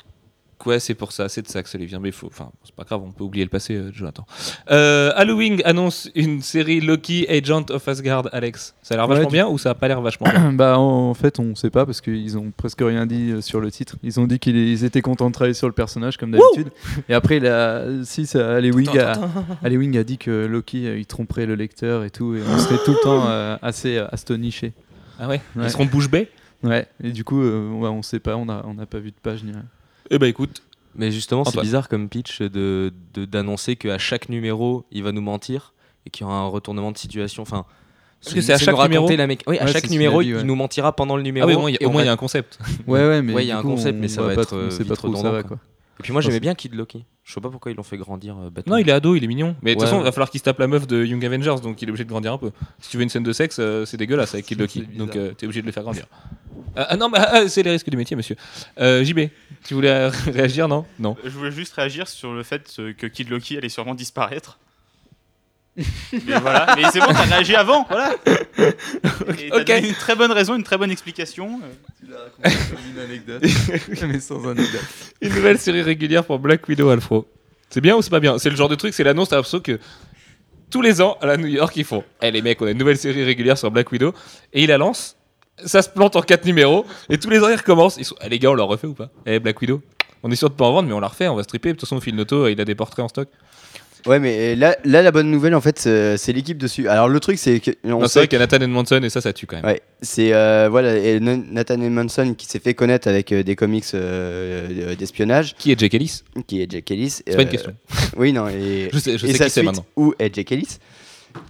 [0.66, 2.00] ouais, c'est pour ça, c'est de ça que ça lui vient.
[2.00, 4.26] Mais faut, enfin, c'est pas grave, on peut oublier le passé, euh, Jonathan.
[4.70, 8.76] Euh, Halloween annonce une série Loki Agent of Asgard, Alex.
[8.82, 11.40] Ça a l'air vachement bien ou ça a pas l'air vachement bien bah en fait
[11.40, 13.96] on sait pas parce qu'ils ont presque rien dit euh, sur le titre.
[14.04, 16.72] Ils ont dit qu'ils ils étaient contents de travailler sur le personnage comme d'habitude.
[17.10, 17.40] Et après
[18.04, 19.14] si ça, Alewing a,
[19.64, 22.78] Alewing a dit que Loki euh, il tromperait le lecteur et tout et on serait
[22.86, 24.74] tout le temps euh, assez astoniché.
[25.20, 25.66] Ah ouais, Ouais.
[25.66, 26.30] Ils seront bouche bée?
[26.64, 26.88] Ouais.
[27.04, 29.52] Et du coup euh, ouais, on sait pas, on n'a pas vu de page ni
[29.52, 29.66] rien.
[30.12, 30.62] Eh ben écoute,
[30.96, 35.22] Mais justement, c'est bizarre comme pitch de de- d'annoncer qu'à chaque numéro, il va nous
[35.22, 35.74] mentir
[36.06, 37.42] et qu'il y aura un retournement de situation.
[37.44, 37.66] Enfin,
[38.24, 40.36] Parce que c'est à chaque numéro la méca- Oui, à Ouais, c'est chaque numéro, il
[40.42, 41.48] nous mentira pendant le numéro.
[41.48, 42.14] ah oui, au moins il y a- et au on moins il y va- a
[42.14, 42.60] un concept.
[42.88, 44.42] Ouais ouais mais Ouais, il y a un coup, concept, on mais ça va pas
[44.42, 45.58] être, trop- euh, pas trop où ça va quoi.
[46.00, 47.06] Et puis moi, j'aimais bien Kid Loki.
[47.24, 48.76] Je sais pas pourquoi ils l'ont fait grandir euh, bêtement.
[48.76, 49.56] Non, il est ado, il est mignon.
[49.62, 51.24] Mais de toute Ouais, façon, il va falloir qu'il se tape la meuf de Young
[51.24, 52.52] Avengers, donc il est obligé de grandir un peu.
[52.80, 54.82] Si tu veux une scène de sexe, euh, c'est dégueulasse avec Kid Loki.
[54.98, 56.08] Donc euh, t'es obligé de le faire grandir.
[56.76, 58.36] Ah, ah, non, mais ah, c'est les risques du métier, monsieur.
[58.80, 59.20] Euh, JB,
[59.64, 60.86] tu voulais réagir, non?
[60.98, 61.16] Non.
[61.24, 64.58] Je voulais juste réagir sur le fait euh, que Kid Loki allait sûrement disparaître.
[65.78, 68.14] Mais voilà, mais c'est bon, t'as réagi avant, voilà.
[69.40, 69.66] Et Ok.
[69.66, 71.62] donné une très bonne raison, une très bonne explication.
[71.64, 72.50] euh.
[72.94, 73.44] une anecdote
[74.08, 74.82] mais sans anecdote.
[75.22, 77.26] Une nouvelle série régulière pour Black Widow Alfro.
[77.70, 78.38] C'est bien ou c'est pas bien?
[78.38, 79.80] C'est le genre de truc, c'est l'annonce, t'as l'impression que
[80.70, 82.78] tous les ans, à la New York, ils font Eh les mecs, on a une
[82.78, 84.14] nouvelle série régulière sur Black Widow.
[84.54, 85.16] Et ils la lancent,
[85.66, 87.98] ça se plante en 4 numéros, et tous les ans, ils recommencent.
[87.98, 89.10] Ils sont Eh les gars, on l'a refait ou pas?
[89.26, 89.82] Eh Black Widow
[90.24, 91.70] on est sûr de pas en vendre, mais on la refait, on va stripper.
[91.70, 93.28] De toute façon, Phil Noto, il a des portraits en stock.
[94.06, 96.88] Ouais, mais là, là, la bonne nouvelle, en fait, c'est c'est l'équipe dessus.
[96.88, 97.72] Alors, le truc, c'est que.
[97.84, 99.58] on Non, c'est sait vrai qu'il y a Nathan Edmondson, et ça, ça tue quand
[99.58, 99.66] même.
[99.66, 103.86] Ouais, c'est euh, voilà, et Nathan Edmondson qui s'est fait connaître avec euh, des comics
[103.94, 106.22] euh, d'espionnage, Qui est Jake Ellis?
[106.48, 107.10] Qui est Jack Ellis.
[107.26, 107.74] C'est pas une question.
[108.18, 109.86] Oui, non, et, Je sais, je et sais sa qui c'est suite, maintenant.
[109.96, 110.78] Où est Jack Ellis?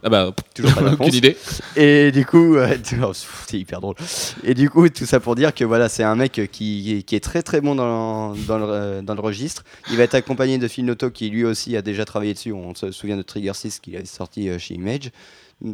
[0.04, 1.08] Ah bah, Toujours pas de réponse.
[1.08, 1.38] aucune idée.
[1.76, 2.76] Et du coup, euh,
[3.48, 3.96] c'est hyper drôle.
[4.44, 7.20] Et du coup, tout ça pour dire que voilà, c'est un mec qui, qui est
[7.24, 9.64] très très bon dans, dans, le, dans le registre.
[9.92, 12.52] Il va être accompagné de Phil Noto qui lui aussi a déjà travaillé dessus.
[12.54, 15.12] On se souvient de Trigger 6 qu'il a sorti euh, chez Image.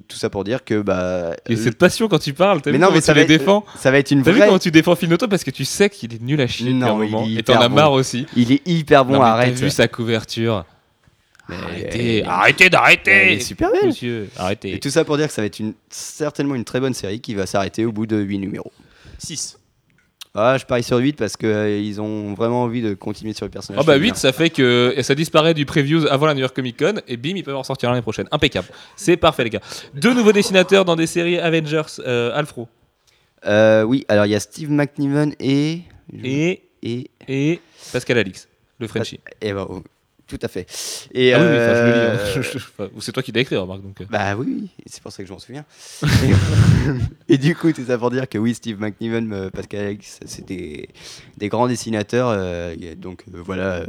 [0.10, 1.34] Tout ça pour dire que bah.
[1.48, 3.40] Et cette passion quand tu parles, Mais vu non, mais tu ça va les être-
[3.40, 4.48] défends ça va être une T'as vu vraie.
[4.48, 6.96] comment tu défends Philnoto parce que tu sais qu'il est nul à chier Non, un
[7.06, 8.26] moment et t'en as marre aussi.
[8.36, 9.56] Il est hyper bon, Non, arrête.
[9.56, 10.66] T'as vu sa couverture
[11.50, 13.88] Arrêtez, elle- arrêtez elle d'arrêter est super belle.
[13.88, 14.74] Monsieur, arrêtez.
[14.74, 17.20] Et tout ça pour dire que ça va être une, certainement une très bonne série
[17.22, 18.72] qui va s'arrêter au bout de 8 numéros.
[19.20, 19.58] 6.
[20.40, 23.80] Ah, je parie sur 8 parce qu'ils ont vraiment envie de continuer sur le personnage.
[23.82, 24.14] Ah bah féminin.
[24.14, 26.96] 8, ça fait que et ça disparaît du previews avant la New York Comic Con
[27.08, 28.28] et bim, ils peuvent en sortir l'année prochaine.
[28.32, 28.68] Impeccable.
[28.96, 29.62] C'est parfait les gars.
[29.96, 32.68] Deux nouveaux dessinateurs dans des séries Avengers, euh, Alfro.
[33.48, 35.80] Euh, oui, alors il y a Steve McNiven et.
[36.24, 37.10] Et, Et.
[37.28, 37.60] et
[37.92, 38.48] Pascal Alix,
[38.80, 39.20] le Frenchie.
[39.42, 39.82] et bah, oh,
[40.28, 40.68] tout à fait.
[41.14, 42.42] Et, Ah oui, oui, je le euh, hein.
[42.42, 43.82] Je- enfin, C'est toi qui l'as écrit, remarque.
[43.82, 44.02] Donc.
[44.02, 44.06] euh.
[44.10, 45.66] Bah oui, oui, c'est pour ça que je m'en souviens.
[47.30, 50.20] et, et du coup, tout ça pour dire que oui, Steve McNiven, euh, Pascal Alex,
[50.26, 50.90] c'est des,
[51.38, 52.30] des grands dessinateurs.
[52.30, 53.86] euh, donc euh, voilà, euh,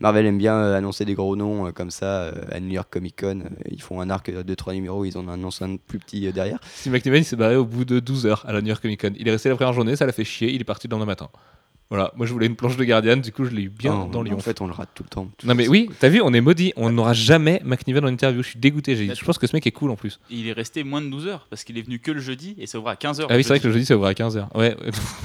[0.00, 2.88] Marvel aime bien euh, annoncer des gros noms euh, comme ça euh, à New York
[2.90, 3.42] Comic Con.
[3.70, 6.58] ils font un arc de 3 numéros, ils en annoncent un plus petit euh, derrière.
[6.76, 9.00] Steve McNiven, il s'est barré au bout de 12 heures à la New York Comic
[9.00, 9.12] Con.
[9.18, 11.06] Il est resté la première journée, ça l'a fait chier, il est parti le lendemain
[11.06, 11.28] matin.
[11.90, 14.10] Voilà, moi je voulais une planche de Guardian, du coup je l'ai eu bien Oh,
[14.12, 14.36] dans Lyon.
[14.36, 15.30] En fait, on le rate tout le temps.
[15.44, 18.42] Non mais oui, t'as vu, on est maudit, on n'aura jamais McNiven en interview.
[18.42, 18.94] Je suis dégoûté.
[18.94, 20.20] j'ai- Je pense que ce mec est cool en plus.
[20.28, 22.66] Il est resté moins de 12 heures parce qu'il est venu que le jeudi et
[22.66, 23.28] ça ouvre à 15 heures.
[23.30, 24.48] Ah oui, c'est vrai que le jeudi ça ouvre à 15h.
[24.54, 24.76] Ouais,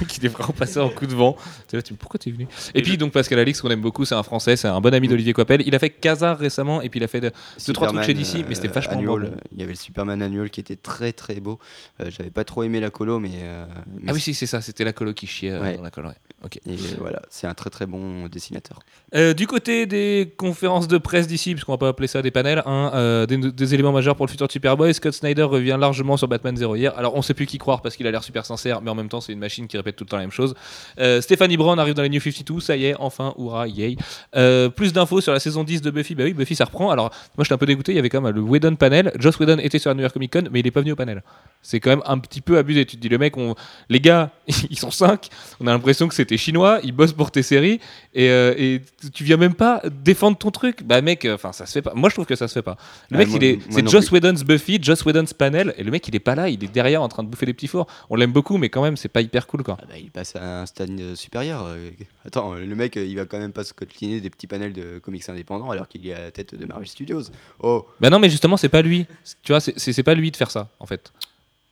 [0.08, 1.36] qu'il est vraiment passé en coup de vent.
[1.68, 2.46] Tu pourquoi t'es venu?
[2.74, 4.80] Et Et puis je- donc Pascal Alix, qu'on aime beaucoup, c'est un français, c'est un
[4.80, 5.62] bon ami d'Olivier Coppel.
[5.66, 7.30] Il a fait Kazar récemment et puis il a fait de-
[7.66, 9.26] deux trois trucs chez DC, mais c'était vachement annual, bon.
[9.26, 11.58] euh, Il y avait le Superman annual qui était très très beau.
[12.00, 13.30] Euh, J'avais pas trop aimé la colo, mais.
[13.42, 13.66] euh,
[14.00, 16.08] mais Ah oui, si, c'est ça, c'était la colo qui chiait euh, dans la colo.
[16.54, 16.60] Ok.
[16.66, 18.80] Et voilà, c'est un très très bon dessinateur.
[19.14, 22.62] Euh, du côté des conférences de presse d'ici, puisqu'on va pas appeler ça des panels,
[22.66, 26.16] hein, euh, des, des éléments majeurs pour le futur de Superboy, Scott Snyder revient largement
[26.16, 26.96] sur Batman Zero hier.
[26.96, 29.08] Alors on sait plus qui croire parce qu'il a l'air super sincère, mais en même
[29.08, 30.54] temps c'est une machine qui répète tout le temps la même chose.
[30.98, 33.96] Euh, Stephanie Brown arrive dans les New 52, ça y est, enfin, hurrah, yay.
[34.36, 36.90] Euh, plus d'infos sur la saison 10 de Buffy, bah oui, Buffy ça reprend.
[36.90, 39.12] Alors moi j'étais un peu dégoûté, il y avait quand même le Whedon panel.
[39.18, 40.96] Joss Whedon était sur la New York Comic Con, mais il est pas venu au
[40.96, 41.22] panel.
[41.62, 42.84] C'est quand même un petit peu abusé.
[42.84, 43.54] Tu te dis, le mec, on...
[43.88, 45.28] les gars, ils sont 5,
[45.60, 47.80] on a l'impression que c'était chinois, ils bossent pour tes séries,
[48.14, 50.82] et, euh, et tu viens même pas défendre ton truc.
[50.84, 51.92] Bah mec, enfin ça se fait pas.
[51.94, 52.76] Moi je trouve que ça se fait pas.
[53.10, 54.10] Le Ah, mec, moi- il est, moi c'est Joss.
[54.10, 57.02] Whedon's Buffy, Joss Whedon's panel, et le mec il est pas là, il est derrière
[57.02, 57.86] en train de bouffer des petits fours.
[58.10, 59.76] On l'aime beaucoup, mais quand même c'est pas hyper cool quoi.
[59.82, 61.64] Ah bah, il passe à un stade euh, supérieur.
[61.66, 61.90] euh,
[62.26, 64.72] Attends, euh, le mec, euh, il va quand même pas se coltiner des petits panels
[64.72, 67.22] de comics indépendants alors qu'il est à la tête de Marvel Studios.
[67.60, 69.06] Oh, Bah non, mais justement c'est pas lui.
[69.42, 71.12] Tu vois, c'est- c'est c'est pas lui de faire ça en fait.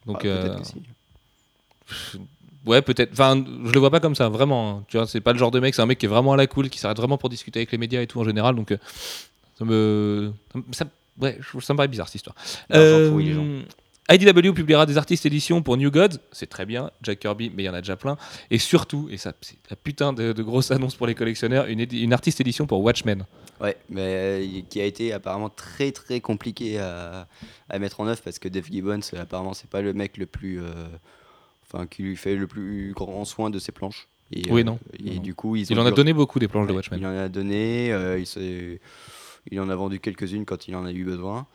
[0.07, 0.83] Donc ah, peut-être euh, que si.
[2.67, 3.13] Ouais, peut-être.
[3.13, 4.71] Enfin, je le vois pas comme ça, vraiment.
[4.79, 4.85] hein.
[4.89, 6.37] Tu vois, c'est pas le genre de mec, c'est un mec qui est vraiment à
[6.37, 8.55] la cool, qui s'arrête vraiment pour discuter avec les médias et tout en général.
[8.55, 8.79] Donc, euh,
[9.59, 10.33] ça me.
[10.73, 10.85] ça
[11.21, 12.37] ouais, ça me paraît bizarre cette histoire.
[12.71, 13.45] Les gens.
[13.45, 13.63] Euh,
[14.11, 17.67] IDW publiera des artistes éditions pour New Gods, c'est très bien, Jack Kirby, mais il
[17.67, 18.17] y en a déjà plein.
[18.51, 22.13] Et surtout, et ça, c'est la putain de, de grosse annonce pour les collectionneurs, une,
[22.13, 23.25] artiste édition pour Watchmen.
[23.61, 27.29] Ouais, mais euh, qui a été apparemment très très compliqué à,
[27.71, 30.61] à mettre en œuvre parce que Dave Gibbons, apparemment, c'est pas le mec le plus.
[30.61, 30.73] euh,
[31.73, 34.09] Enfin, qui lui fait le plus grand soin de ses planches.
[34.33, 34.79] Et, Oui, euh, non.
[35.05, 35.23] Et Non.
[35.23, 37.01] du coup, ils Il en a donné beaucoup des planches de Ouais, Watchmen.
[37.01, 38.79] Il en a donné, euh, il,
[39.51, 41.47] il en a vendu quelques-unes quand il en a eu besoin.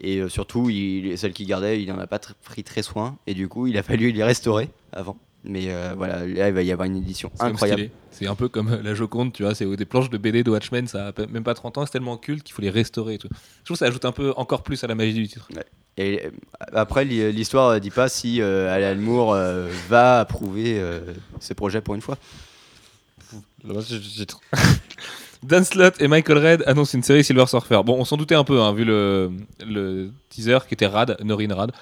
[0.00, 3.16] Et euh, surtout, il, celles qu'il gardait, il n'en a pas tr- pris très soin.
[3.26, 5.16] Et du coup, il a fallu les restaurer avant.
[5.46, 7.90] Mais euh, voilà, là, il va y avoir une édition incroyable.
[8.10, 10.86] C'est un peu comme la Joconde, tu vois, c'est des planches de BD de Watchmen,
[10.86, 13.28] ça a même pas 30 ans, c'est tellement culte qu'il faut les restaurer et tout.
[13.58, 15.48] Je trouve que ça ajoute un peu encore plus à la magie du titre.
[15.96, 16.30] Et euh,
[16.72, 21.00] après, l'histoire euh, dit pas si euh, Alan Moore euh, va approuver euh,
[21.40, 22.18] ce projet pour une fois.
[25.42, 27.80] Dan Slott et Michael Red annoncent une série Silver Surfer.
[27.84, 29.30] Bon, on s'en doutait un peu, hein, vu le,
[29.66, 31.72] le teaser qui était rad, Norin rad.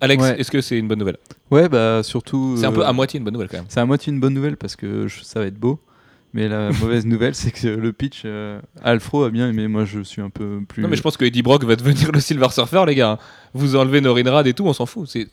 [0.00, 0.40] Alex, Ouais.
[0.40, 1.18] est-ce que c'est une bonne nouvelle?
[1.50, 2.56] Ouais, bah surtout.
[2.58, 3.66] C'est un peu à moitié une bonne nouvelle quand même.
[3.68, 5.78] C'est à moitié une bonne nouvelle parce que je- ça va être beau.
[6.36, 9.68] Mais la mauvaise nouvelle, c'est que le pitch, euh, Alfro a bien aimé.
[9.68, 10.82] Moi, je suis un peu plus.
[10.82, 13.18] Non, mais je pense que Eddie Brock va devenir le Silver Surfer, les gars.
[13.52, 15.08] Vous enlevez Norin Rad et tout, on s'en fout.
[15.08, 15.28] C'est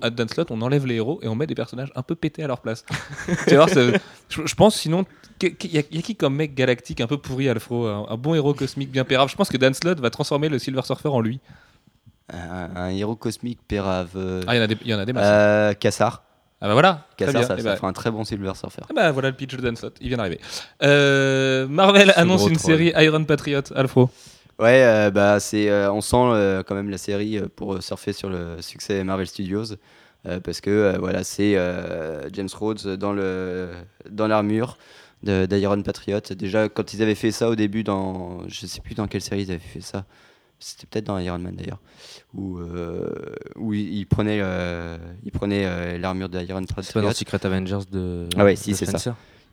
[0.00, 2.42] à Dan Slott, on enlève les héros et on met des personnages un peu pétés
[2.42, 2.86] à leur place.
[3.48, 3.92] tu vois, ça-
[4.30, 5.04] je, je pense sinon,
[5.42, 8.16] il y, a y a qui comme mec galactique un peu pourri, Alfro, un, un
[8.16, 9.28] bon héros cosmique bien pérave.
[9.30, 11.38] Je pense que Dan Slott va transformer le Silver Surfer en lui.
[12.32, 14.08] Un, un héros cosmique pérave.
[14.16, 15.24] euh, Ah, il y en a des, il y en a des masses.
[15.26, 16.22] euh, Cassar.
[16.60, 18.80] Ah bah voilà, ça, Eh ça bah, fera un très bon Silver Surfer.
[18.88, 20.40] ah bah voilà le pitch de Dan Slott, il vient d'arriver.
[20.82, 24.08] Euh, Marvel Ce annonce une série Iron Patriot, Alfro.
[24.58, 28.30] Ouais, euh, bah c'est, euh, on sent euh, quand même la série pour surfer sur
[28.30, 29.76] le succès Marvel Studios
[30.42, 31.52] parce que voilà, c'est
[32.32, 33.70] James Rhodes dans le
[34.10, 34.76] dans l'armure
[35.22, 36.18] d'Iron Patriot.
[36.30, 39.42] Déjà, quand ils avaient fait ça au début dans, je sais plus dans quelle série
[39.42, 40.04] ils avaient fait ça.
[40.58, 41.80] C'était peut-être dans Iron Man d'ailleurs,
[42.34, 43.10] où euh,
[43.56, 47.80] où il, il prenait euh, il prenait euh, l'armure d'Iron C'est pas dans Secret Avengers
[47.92, 48.26] de.
[48.36, 48.98] Ah ouais, si, c'est ça.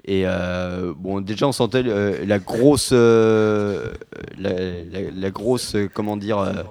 [0.05, 3.89] Et euh, bon, déjà, on sentait euh, la grosse, la,
[4.37, 6.65] la- la grosse, comment dire,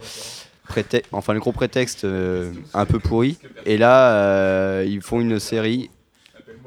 [0.69, 2.07] prétexte, enfin le gros prétexte
[2.75, 3.39] un peu pourri.
[3.67, 5.91] Et là, ils font une série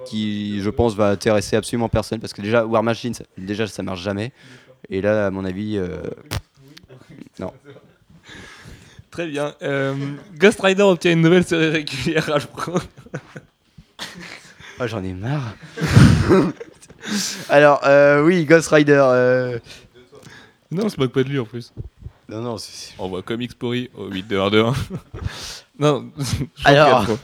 [0.05, 4.01] qui, je pense, va intéresser absolument personne parce que déjà, War Machine, déjà, ça marche
[4.03, 4.31] jamais.
[4.89, 5.79] Et là, à mon avis.
[9.15, 9.53] Très bien.
[9.61, 9.95] Euh,
[10.37, 12.73] Ghost Rider obtient une nouvelle série régulière, Alfro.
[14.77, 15.53] Oh, j'en ai marre.
[17.49, 19.01] Alors, euh, oui, Ghost Rider.
[19.01, 19.57] euh,
[20.69, 21.71] Non, on se moque pas de lui en plus.
[22.27, 22.93] Non, non, c'est.
[22.99, 24.73] On voit Comics pourri au 8 2 1 2 1.
[25.79, 27.05] Non, je Alors.
[27.05, 27.17] quoi.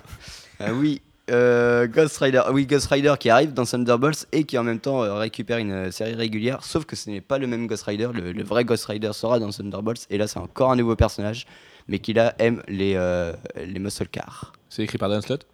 [0.62, 2.42] Ah oui, euh, Ghost Rider.
[2.54, 5.72] Oui, Ghost Rider qui arrive dans Thunderbolts et qui en même temps euh, récupère une
[5.74, 6.64] euh, série régulière.
[6.64, 8.08] Sauf que ce n'est pas le même Ghost Rider.
[8.14, 11.46] Le, le vrai Ghost Rider sera dans Thunderbolts et là c'est encore un nouveau personnage,
[11.88, 14.54] mais qui là aime les euh, les muscle cars.
[14.70, 15.46] C'est écrit par Dan Slott?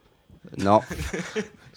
[0.57, 0.81] Non.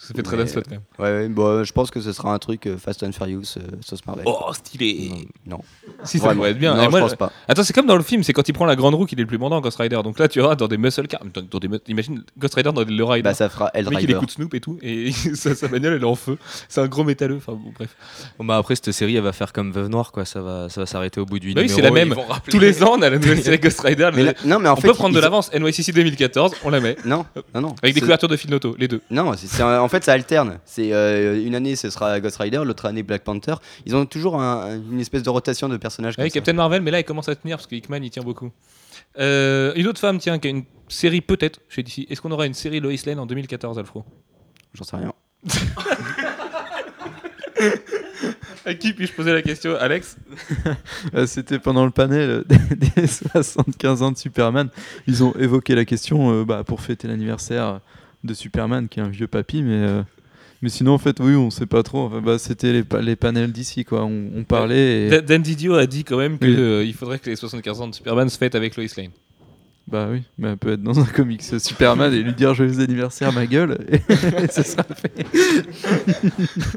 [0.03, 0.81] Ça fait très Mais- Dan Slott quand même.
[0.97, 3.61] Ouais, ouais, bon, je pense que ce sera un truc euh, Fast and Furious euh,
[3.81, 4.23] sauce Marvel.
[4.27, 5.11] Oh, stylé
[5.45, 5.59] Non.
[6.03, 6.39] Si, ça Vraiment.
[6.39, 6.73] pourrait être bien.
[6.75, 7.31] Non, Et je moi, pense pas.
[7.47, 9.21] Attends, c'est comme dans le film, c'est quand il prend la grande roue qu'il est
[9.21, 9.99] le plus bandant, Ghost Rider.
[10.03, 11.21] Donc là, tu auras dans des muscle cars.
[11.31, 13.21] Dans, dans des, mu- imagine Ghost Rider dans des Lowrider.
[13.21, 16.01] Bah, ça fera le mec, il écoute Snoop et tout, et sa, sa bagnole, elle
[16.01, 16.37] est en feu.
[16.67, 17.37] C'est un gros métalleux.
[17.37, 17.95] Enfin, bon, bref.
[18.39, 20.25] Bon, bah après, cette série, elle va faire comme Veuve Noire, quoi.
[20.25, 21.75] Ça va, ça va s'arrêter au bout du Bah oui, numéro.
[21.77, 22.15] c'est la même.
[22.49, 24.09] Tous les ans, on a la nouvelle série Ghost Rider.
[24.15, 25.51] Mais là- non, mais en on fait, peut prendre de ils- l'avance.
[25.53, 26.95] NYCC 2014, on la met.
[27.05, 27.75] Non, non, non.
[27.83, 29.01] Avec des C'est- couvertures de Phil Noto, les deux.
[29.11, 30.59] Non, c'est, c'est un- en fait ça alterne.
[30.65, 33.55] C'est euh, une année ce sera Ghost Rider, l'autre année Black Panther.
[33.85, 36.15] Ils ont toujours un- une espèce de rotation de personnages.
[36.15, 36.33] comme Ouais, ça.
[36.35, 38.49] Captain Marvel, mais là, il commence à tenir parce que Hickman, il tient beaucoup.
[39.19, 42.07] Euh, une autre femme, tiens, qui a une série peut-être chez DC.
[42.09, 44.03] Est-ce qu'on aura une série Lois Lane en 2014, Alfro?
[44.73, 45.13] J'en sais rien.
[48.65, 49.75] À qui puis-je poser la question?
[49.79, 50.17] Alex?
[51.15, 52.43] Euh, C'était pendant le panel
[52.95, 54.69] des 75 ans de Superman.
[55.07, 57.79] Ils ont évoqué la question euh, bah, pour fêter l'anniversaire
[58.23, 60.01] de Superman, qui est un vieux papy, mais, euh,
[60.61, 62.05] mais sinon, en fait, oui, on sait pas trop.
[62.05, 64.03] Enfin, bah, C'était les, pa- les panels d'ici, quoi.
[64.05, 65.09] On, on parlait et.
[65.09, 66.93] Da- Dan Didio a dit quand même qu'il Oui.
[66.93, 69.11] faudrait que les 75 ans de Superman se fêtent avec Lois Lane.
[69.87, 73.33] Bah oui, mais elle peut être dans un comics Superman et lui dire joyeux anniversaire,
[73.33, 73.99] ma gueule, et,
[74.49, 75.11] ça sera fait.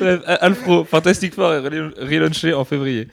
[0.00, 3.08] Bref, Alfro, Fantastic Four est rel- relaunché en février.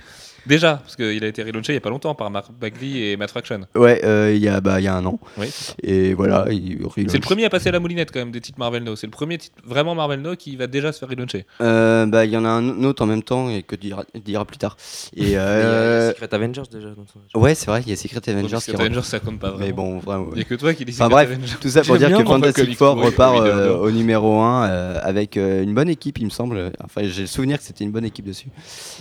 [0.47, 3.17] Déjà, parce qu'il a été relaunché il n'y a pas longtemps par Mark Bagley et
[3.17, 3.61] Matt Fraction.
[3.75, 5.19] Ouais, euh, il y a bah il y a un an.
[5.37, 5.47] Oui.
[5.83, 8.57] Et voilà, il C'est le premier à passer à la moulinette quand même des titres
[8.59, 8.95] Marvel No.
[8.95, 11.45] C'est le premier titre vraiment Marvel No qui va déjà se faire relauncher.
[11.61, 14.45] Euh, bah il y en a un autre en même temps et que dira, dira
[14.45, 14.77] plus tard.
[15.15, 16.89] Et Il y a- il y a euh, Secret Avengers déjà.
[16.89, 19.39] dans son- ouais, c'est vrai, il y a Secret Avengers Parce qui Avengers ça compte
[19.39, 19.65] pas vraiment.
[19.65, 20.27] Mais bon, vraiment.
[20.31, 21.53] Il n'y a que toi qui dis Enfin Secret bref, Avengers.
[21.61, 25.73] tout ça pour dire que Fantastic Four repart euh, au numéro 1 avec euh, une
[25.73, 26.71] bonne équipe, il me semble.
[26.83, 28.47] Enfin, j'ai le souvenir que c'était une bonne équipe dessus.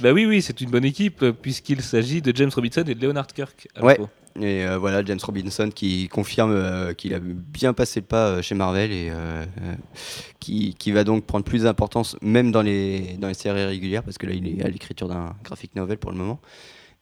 [0.01, 3.07] Bah oui, oui, c'est une bonne équipe euh, puisqu'il s'agit de James Robinson et de
[3.07, 3.69] Leonard Kirk.
[3.81, 3.93] Ouais.
[3.93, 4.09] Alfro.
[4.37, 8.43] Et euh, voilà, James Robinson qui confirme euh, qu'il a bien passé le pas euh,
[8.43, 9.11] chez Marvel et
[10.39, 14.19] qui, qui va donc prendre plus d'importance même dans les, dans les séries régulières parce
[14.19, 16.41] que là il est à l'écriture d'un graphic novel pour le moment.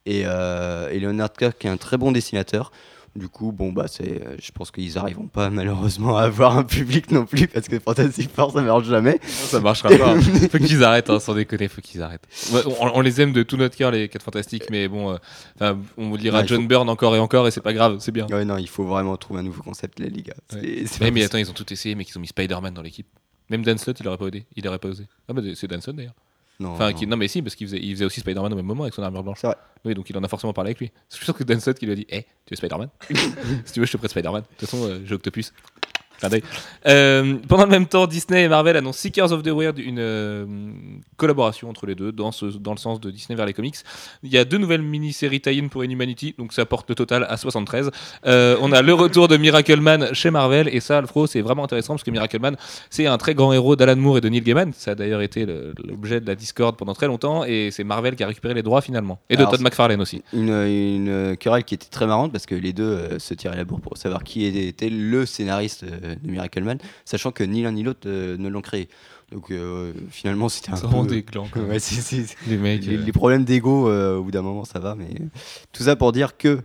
[0.06, 2.72] Et, et Leonard Kirk qui est un très bon dessinateur.
[3.18, 6.62] Du coup, bon, bah, c'est, euh, je pense qu'ils n'arriveront pas malheureusement à avoir un
[6.64, 9.18] public non plus parce que Fantastic Four ça marche jamais.
[9.26, 10.20] Ça marchera pas.
[10.50, 12.26] faut qu'ils arrêtent, hein, sans déconner, faut qu'ils arrêtent.
[12.52, 15.18] Ouais, on, on les aime de tout notre cœur, les 4 fantastiques, mais bon,
[15.60, 17.72] euh, on vous dira Ouais, il John faut- Byrne encore et encore, et c'est pas
[17.72, 18.26] grave, c'est bien.
[18.28, 20.34] Ouais, non, il faut vraiment trouver un nouveau concept, les gars.
[20.52, 23.06] Mais attends, ils ont tout essayé, mais qu'ils ont mis Spider-Man dans l'équipe.
[23.50, 24.44] Même Dan Slott, il aurait pas osé.
[24.56, 25.04] Il aurait pas osé.
[25.28, 26.14] Ah, bah, c'est Dan Slott d'ailleurs.
[26.60, 26.96] Non, Enfin, non.
[26.96, 28.94] qui- non, mais si, parce qu'il faisait, il faisait aussi Spider-Man au même moment avec
[28.94, 29.38] son armure blanche.
[29.40, 29.56] C'est vrai.
[29.84, 30.90] Oui, donc il en a forcément parlé avec lui.
[31.10, 32.88] Je suis sûr que Dan Slott qui lui a dit Hé, tu veux Spider-Man?
[33.64, 34.42] Si tu veux, je te prête Spider-Man.
[34.42, 35.52] De toute façon, euh, j'ai Octopus.
[36.86, 40.46] Euh, pendant le même temps, Disney et Marvel annoncent Seekers of the Weird, une euh,
[41.16, 43.76] collaboration entre les deux, dans, ce, dans le sens de Disney vers les comics.
[44.22, 47.36] Il y a deux nouvelles mini-séries tie-in pour Inhumanity, donc ça porte le total à
[47.36, 47.90] 73.
[48.26, 51.64] Euh, on a le retour de Miracle Man chez Marvel, et ça, Alfro, c'est vraiment
[51.64, 52.56] intéressant parce que Miracle Man,
[52.90, 54.72] c'est un très grand héros d'Alan Moore et de Neil Gaiman.
[54.72, 58.24] Ça a d'ailleurs été l'objet de la Discord pendant très longtemps, et c'est Marvel qui
[58.24, 59.20] a récupéré les droits finalement.
[59.30, 60.22] Et de Alors, Todd McFarlane aussi.
[60.32, 63.80] une, une querelle qui était très marrante parce que les deux se tiraient la bourre
[63.80, 67.82] pour savoir qui était le scénariste euh, de Miracle Man, sachant que ni l'un ni
[67.82, 68.88] l'autre euh, ne l'ont créé.
[69.32, 71.06] Donc euh, finalement, c'était un peu.
[71.06, 71.62] des clans, quoi.
[71.62, 71.78] Ouais,
[72.46, 72.84] Les mecs.
[72.84, 74.94] les, euh, les problèmes d'ego, euh, au bout d'un moment, ça va.
[74.94, 75.08] Mais
[75.72, 76.60] tout ça pour dire que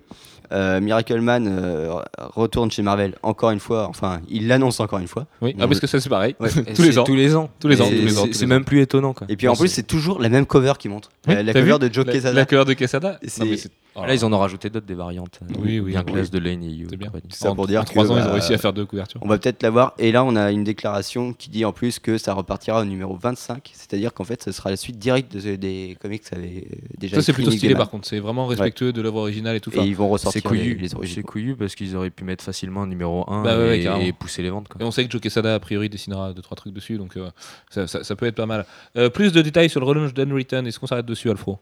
[0.51, 3.87] euh, Miracle Man euh, retourne chez Marvel encore une fois.
[3.87, 5.25] Enfin, il l'annonce encore une fois.
[5.41, 6.35] Oui, ah, parce que ça c'est pareil.
[6.39, 6.49] Ouais.
[6.75, 7.03] Tous les ans.
[7.03, 7.49] Tous les ans.
[7.59, 9.13] Tous les ans, Et tous les ans, c'est- même plus étonnant.
[9.13, 9.27] Quoi.
[9.29, 11.09] Et puis en plus, c'est toujours la même cover qui montre.
[11.27, 12.33] Oui, la la cover de Joe la, Quesada.
[12.33, 13.57] la cover de Quesada Non, mais
[13.95, 15.39] oh Là, ils en ont rajouté d'autres des variantes.
[15.43, 16.13] euh, Oui, oui, Bien oui.
[16.13, 16.87] classe de Lane et You.
[16.89, 17.11] C'est bien.
[17.29, 19.19] ça en, pour dire en trois ans, ils ont bah, réussi à faire deux couvertures.
[19.23, 19.93] On va peut-être l'avoir.
[19.99, 23.15] Et là, on a une déclaration qui dit en plus que ça repartira au numéro
[23.15, 23.71] 25.
[23.73, 27.21] C'est-à-dire qu'en fait, ce sera la suite directe de- des comics que avait déjà Ça
[27.21, 29.69] c'est plutôt stylé par contre, c'est vraiment respectueux de l'œuvre originale et tout.
[29.73, 31.51] Et ils vont ressortir C'est les, couillu.
[31.51, 34.49] C'est parce qu'ils auraient pu mettre facilement un numéro 1 Bah ouais, et, pousser les
[34.49, 34.67] ventes.
[34.67, 34.81] Quoi.
[34.81, 37.29] Et on sait que Joe Quesada a priori dessinera deux trois trucs dessus, donc euh,
[37.69, 38.65] ça, ça- ça peut être pas mal.
[38.97, 41.59] Euh, plus de détails sur le relaunch d'Unwritten, est-ce qu'on s'arrête dessus, Alfro?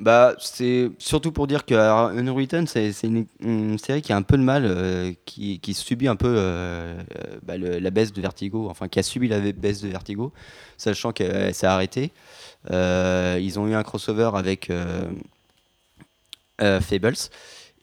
[0.00, 4.16] Bah, c'est surtout pour dire que alors, Unwritten, c'est c'est une, une série qui a
[4.16, 7.00] un peu de mal, euh, qui, qui subit un peu euh,
[7.44, 10.32] bah, le- la baisse de Vertigo, enfin qui a subi la baisse de Vertigo,
[10.78, 12.10] sachant qu'elle s'est arrêtée.
[12.72, 15.02] Euh, ils ont eu un crossover avec, euh,
[16.60, 17.14] euh, Fables.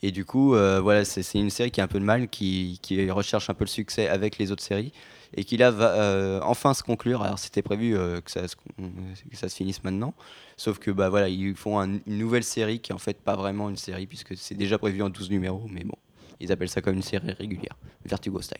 [0.04, 2.80] Et du coup, euh, voilà, c'est une série qui est un peu de mal, qui,
[3.12, 4.92] recherche un peu le succès avec les autres séries,
[5.36, 7.22] et qui là va euh, enfin se conclure.
[7.22, 10.14] Alors c'était prévu euh, que, ça se, finisse maintenant,
[10.58, 13.36] sauf que bah voilà, ils font un- une nouvelle série qui est en fait pas
[13.36, 15.96] vraiment une série puisque c'est déjà prévu en 12 numéros, mais bon,
[16.40, 18.58] ils appellent ça comme une série régulière, Vertigo style.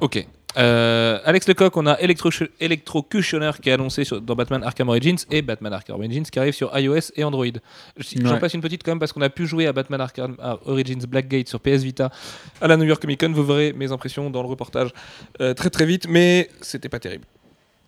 [0.00, 0.26] Ok.
[0.58, 5.16] Euh, Alex Lecoq, on a Electro Electrocutioner qui est annoncé sur- dans Batman Arkham Origins
[5.30, 7.46] et Batman Arkham Origins qui arrive sur iOS et Android.
[7.96, 8.38] Je- J'en Ouais.
[8.38, 10.36] passe une petite quand même parce qu'on a pu jouer à Batman Arkham
[10.66, 12.10] Origins Blackgate sur PS Vita
[12.60, 13.32] à la New York Comic Con.
[13.32, 14.90] Vous verrez mes impressions dans le reportage
[15.40, 17.24] euh, très très vite, mais c'était pas terrible.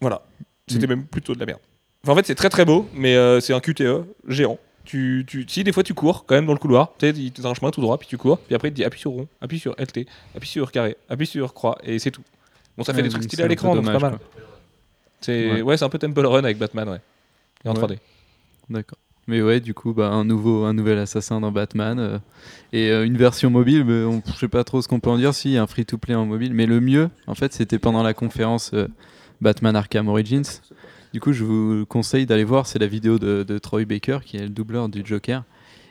[0.01, 0.23] Voilà.
[0.67, 1.61] C'était même plutôt de la merde.
[2.03, 4.59] Enfin, en fait, c'est très très beau, mais euh, c'est un QTE géant.
[4.85, 7.33] Tu, tu, si des fois tu cours quand même dans le couloir, tu sais, il
[7.33, 9.01] te- dans un chemin tout droit, puis tu cours, puis après il te dit appuie
[9.01, 12.21] sur rond, appuie sur LT, appuie sur carré, appuie sur croix, et c'est tout.
[12.77, 14.19] Bon, ça fait Ouais, des trucs stylés à l'écran, donc c'est pas mal.
[15.21, 15.77] C'est Ouais.
[15.77, 17.01] c'est un peu Temple Run avec Batman, ouais.
[17.65, 17.81] Et en Ouais.
[17.81, 17.99] 3D.
[18.69, 18.99] D'accord.
[19.27, 21.99] Mais ouais, du coup, bah, un, nouveau, un nouvel assassin dans Batman.
[21.99, 22.19] euh,
[22.75, 25.17] et euh, une version mobile, mais on, je sais pas trop ce qu'on peut en
[25.17, 25.33] dire.
[25.35, 26.53] Si, y a un free-to-play en mobile.
[26.53, 28.87] Mais le mieux, en fait, c'était pendant la conférence euh,
[29.41, 30.43] Batman Arkham Origins.
[31.15, 32.67] Du coup, je vous conseille d'aller voir.
[32.67, 35.45] C'est la vidéo de, de Troy Baker, qui est le doubleur du Joker.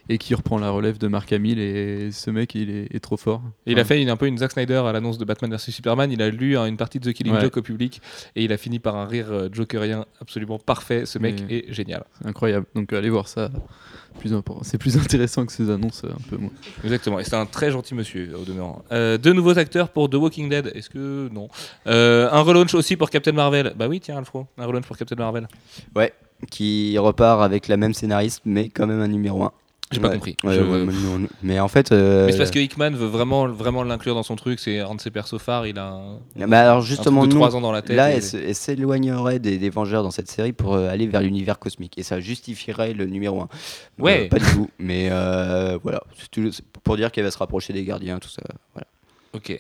[0.10, 1.60] Et qui reprend la relève de Mark Hamill.
[1.60, 3.42] Et ce mec, il est, est trop fort.
[3.66, 5.60] Et il a fait une- un peu une Zack Snyder à l'annonce de Batman vs
[5.72, 6.12] Superman.
[6.12, 7.42] Il a lu hein, une partie de The Killing Ouais.
[7.42, 8.02] Joke au public
[8.36, 11.06] et il a fini par un rire euh, jokerien absolument parfait.
[11.06, 12.04] Ce mec Mais- est génial.
[12.26, 12.66] incroyable.
[12.76, 13.50] Donc, allez voir ça.
[14.20, 14.62] Plus important.
[14.64, 16.52] C'est plus intéressant que ces annonces, euh, un peu moins.
[16.84, 17.20] Exactement.
[17.20, 18.84] Et c'est un très gentil monsieur au demeurant.
[18.92, 20.70] Euh, deux nouveaux acteurs pour The Walking Dead.
[20.76, 21.48] Est-ce que non?
[21.88, 23.74] Euh, Un relaunch aussi pour Captain Marvel.
[23.78, 24.48] Bah oui, tiens, Alfro.
[24.58, 25.48] Un relaunch pour Captain Marvel.
[26.52, 29.52] Qui repart avec la même scénariste, mais quand même un numéro 1.
[29.94, 30.36] J'ai pas compris.
[30.44, 31.92] Ouais, Je- ouais, mais en fait.
[31.92, 34.60] euh, Mais c'est parce que Hickman veut vraiment, vraiment l'inclure dans son truc.
[34.60, 35.68] C'est un de ses persos phares.
[35.68, 37.42] Il a un, Bah alors un justement, truc de non.
[37.42, 37.96] 3 ans dans la tête.
[37.96, 41.60] Là, et- elle, s'éloignerait des, des Vengeurs dans cette série pour euh, aller vers l'univers
[41.60, 41.98] cosmique.
[41.98, 43.48] Et ça justifierait le numéro 1.
[44.00, 44.28] Ouais.
[44.28, 44.70] pas du tout.
[44.80, 46.02] Mais euh, voilà.
[46.34, 48.42] C'est pour dire qu'elle va se rapprocher des gardiens, tout ça.
[48.74, 48.88] Voilà.
[49.34, 49.60] Ok.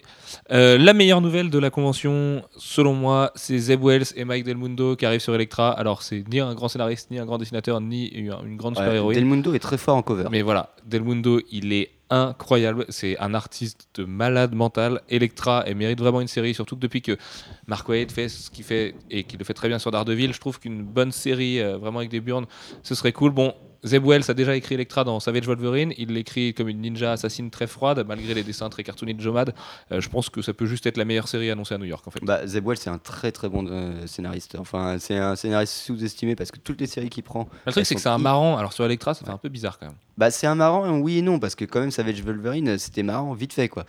[0.51, 4.57] Euh, la meilleure nouvelle de la convention, selon moi, c'est Zeb Wells et Mike Del
[4.57, 5.71] Mundo qui arrivent sur Electra.
[5.71, 8.83] Alors, c'est ni un grand scénariste, ni un grand dessinateur, ni une, une grande Ouais,
[8.83, 9.15] super-héroïne.
[9.15, 10.25] Del Mundo est très fort en cover.
[10.29, 12.85] Mais voilà, Del Mundo, il est incroyable.
[12.89, 15.01] C'est un artiste de malade mental.
[15.09, 17.17] Electra, elle mérite vraiment une série, surtout que depuis que
[17.65, 20.39] Mark Waid fait ce qu'il fait et qu'il le fait très bien sur Daredevil, je
[20.39, 22.45] trouve qu'une bonne série, euh, vraiment avec des burnes,
[22.83, 23.31] ce serait cool.
[23.31, 25.93] Bon, Zeb Wells a déjà écrit Electra dans Savage Wolverine.
[25.97, 29.53] Il l'écrit comme une ninja assassine très froide, malgré les dessins très cartoony de Jomad.
[29.91, 32.07] Euh, je pense que ça peut juste être la meilleure série annoncée à New York,
[32.07, 32.19] en fait.
[32.23, 34.55] Bah, Zeb Wells, c'est un très très bon euh, scénariste.
[34.57, 37.49] Enfin, c'est un scénariste sous-estimé parce que toutes les séries qu'il prend.
[37.65, 38.57] le truc, c'est que c'est un marrant.
[38.57, 39.95] Alors sur Electra, ça fait un peu bizarre quand même.
[40.17, 43.33] Bah, c'est un marrant, oui et non, parce que quand même, Savage Wolverine, c'était marrant,
[43.33, 43.85] vite fait, quoi.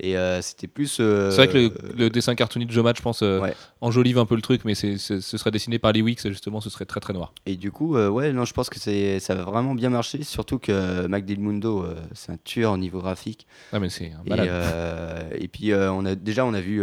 [0.00, 0.98] Et euh, c'était plus.
[1.00, 3.54] euh, C'est vrai que le, le dessin cartoony de Jomad, je pense, euh, Ouais.
[3.80, 6.68] enjolive un peu le truc, mais c'est, ce serait dessiné par Lee Wicks, justement, ce
[6.68, 7.32] serait très très noir.
[7.46, 10.58] Et du coup, ouais, non, je pense que c'est, ça va vraiment bien marcher, surtout
[10.58, 13.46] que Mac Del Mundo, c'est un tueur au niveau graphique.
[13.72, 15.26] Ah, mais c'est un Et, malade.
[15.38, 16.82] et puis, on a, déjà, on a vu,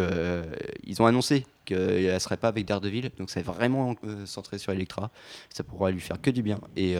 [0.86, 3.95] ils ont annoncé qu'elle ne serait pas avec Daredevil, donc c'est vraiment
[4.26, 5.12] centré sur Electra.
[5.50, 6.60] Ça pourra lui faire que du bien.
[6.78, 6.95] Et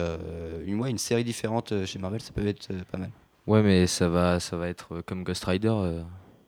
[0.66, 3.10] une, ouais, une série différente chez Marvel, ça peut être pas mal.
[3.46, 5.72] Ouais, mais ça va, ça va être euh, comme Ghost Rider.
[5.72, 6.02] euh,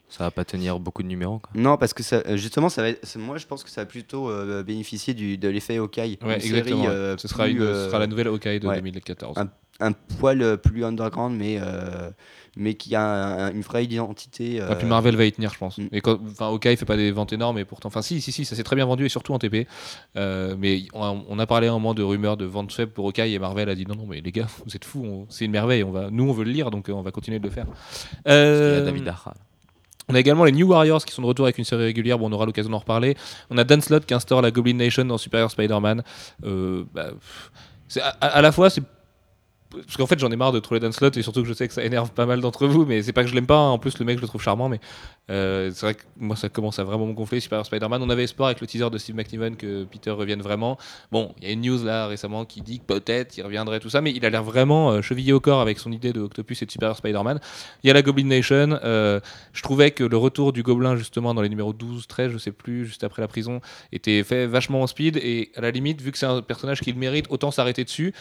[0.08, 1.40] ça va pas tenir beaucoup de numéros.
[1.40, 1.50] Quoi.
[1.60, 3.80] Non, parce que ça, euh, justement, ça va être- c'est- moi je pense que ça
[3.80, 6.18] va plutôt euh, bénéficier du, de l'effet Hawkeye.
[6.22, 6.84] Ouais, Une série, exactement.
[6.88, 8.76] euh, ce, sera plus, une- ce euh, sera la nouvelle Hawkeye de ouais.
[8.76, 9.36] 2014.
[9.38, 12.10] Un- un poil euh, plus underground, mais, euh,
[12.56, 13.02] mais qui a
[13.46, 14.60] un- une vraie identité.
[14.60, 15.78] Ah, puis euh, Marvel va y tenir, je pense.
[15.78, 15.88] mm.
[15.92, 18.44] Et quand, enfin, Hawkeye fait pas des ventes énormes, et pourtant, enfin, si, si, si,
[18.44, 19.66] ça s'est très bien vendu et surtout en TP.
[20.16, 23.06] Euh, mais on a, on a parlé un moment de rumeurs de ventes faibles pour
[23.06, 25.50] Hawkeye et Marvel a dit non, non, mais les gars, vous êtes fous, c'est une
[25.52, 25.82] merveille.
[25.84, 27.66] On va, nous, on veut le lire, donc euh, on va continuer de le faire.
[28.24, 29.34] A Euh, David Arra.
[30.10, 32.18] On a également les New Warriors qui sont de retour avec une série régulière.
[32.18, 33.16] Bon, on aura l'occasion d'en reparler.
[33.48, 36.02] On a Dan Slott qui instaure la Goblin Nation dans Superior Spider-Man.
[36.44, 37.12] Euh, bah,
[38.20, 38.82] à la fois, c'est
[39.84, 41.68] parce qu'en fait j'en ai marre de trouver Dan Slott et surtout que je sais
[41.68, 43.70] que ça énerve pas mal d'entre vous mais c'est pas que je l'aime pas hein.
[43.70, 44.80] en plus le mec je le trouve charmant mais
[45.30, 48.24] euh, c'est vrai que moi ça commence à vraiment me gonfler Superior Spider-Man on avait
[48.24, 50.78] espoir avec le teaser de Steve McNiven que Peter revienne vraiment
[51.10, 53.90] bon il y a une news là récemment qui dit que peut-être il reviendrait tout
[53.90, 56.62] ça mais il a l'air vraiment euh, chevillé au corps avec son idée de Octopus
[56.62, 57.40] et de Superior Spider-Man
[57.82, 59.20] il y a la Goblin Nation euh,
[59.52, 62.52] je trouvais que le retour du gobelin justement dans les numéros 12, 13, je sais
[62.52, 63.60] plus, juste après la prison,
[63.92, 66.92] était fait vachement en speed et à la limite, vu que c'est un personnage qui
[66.92, 68.12] le mérite, autant s'arrêter dessus.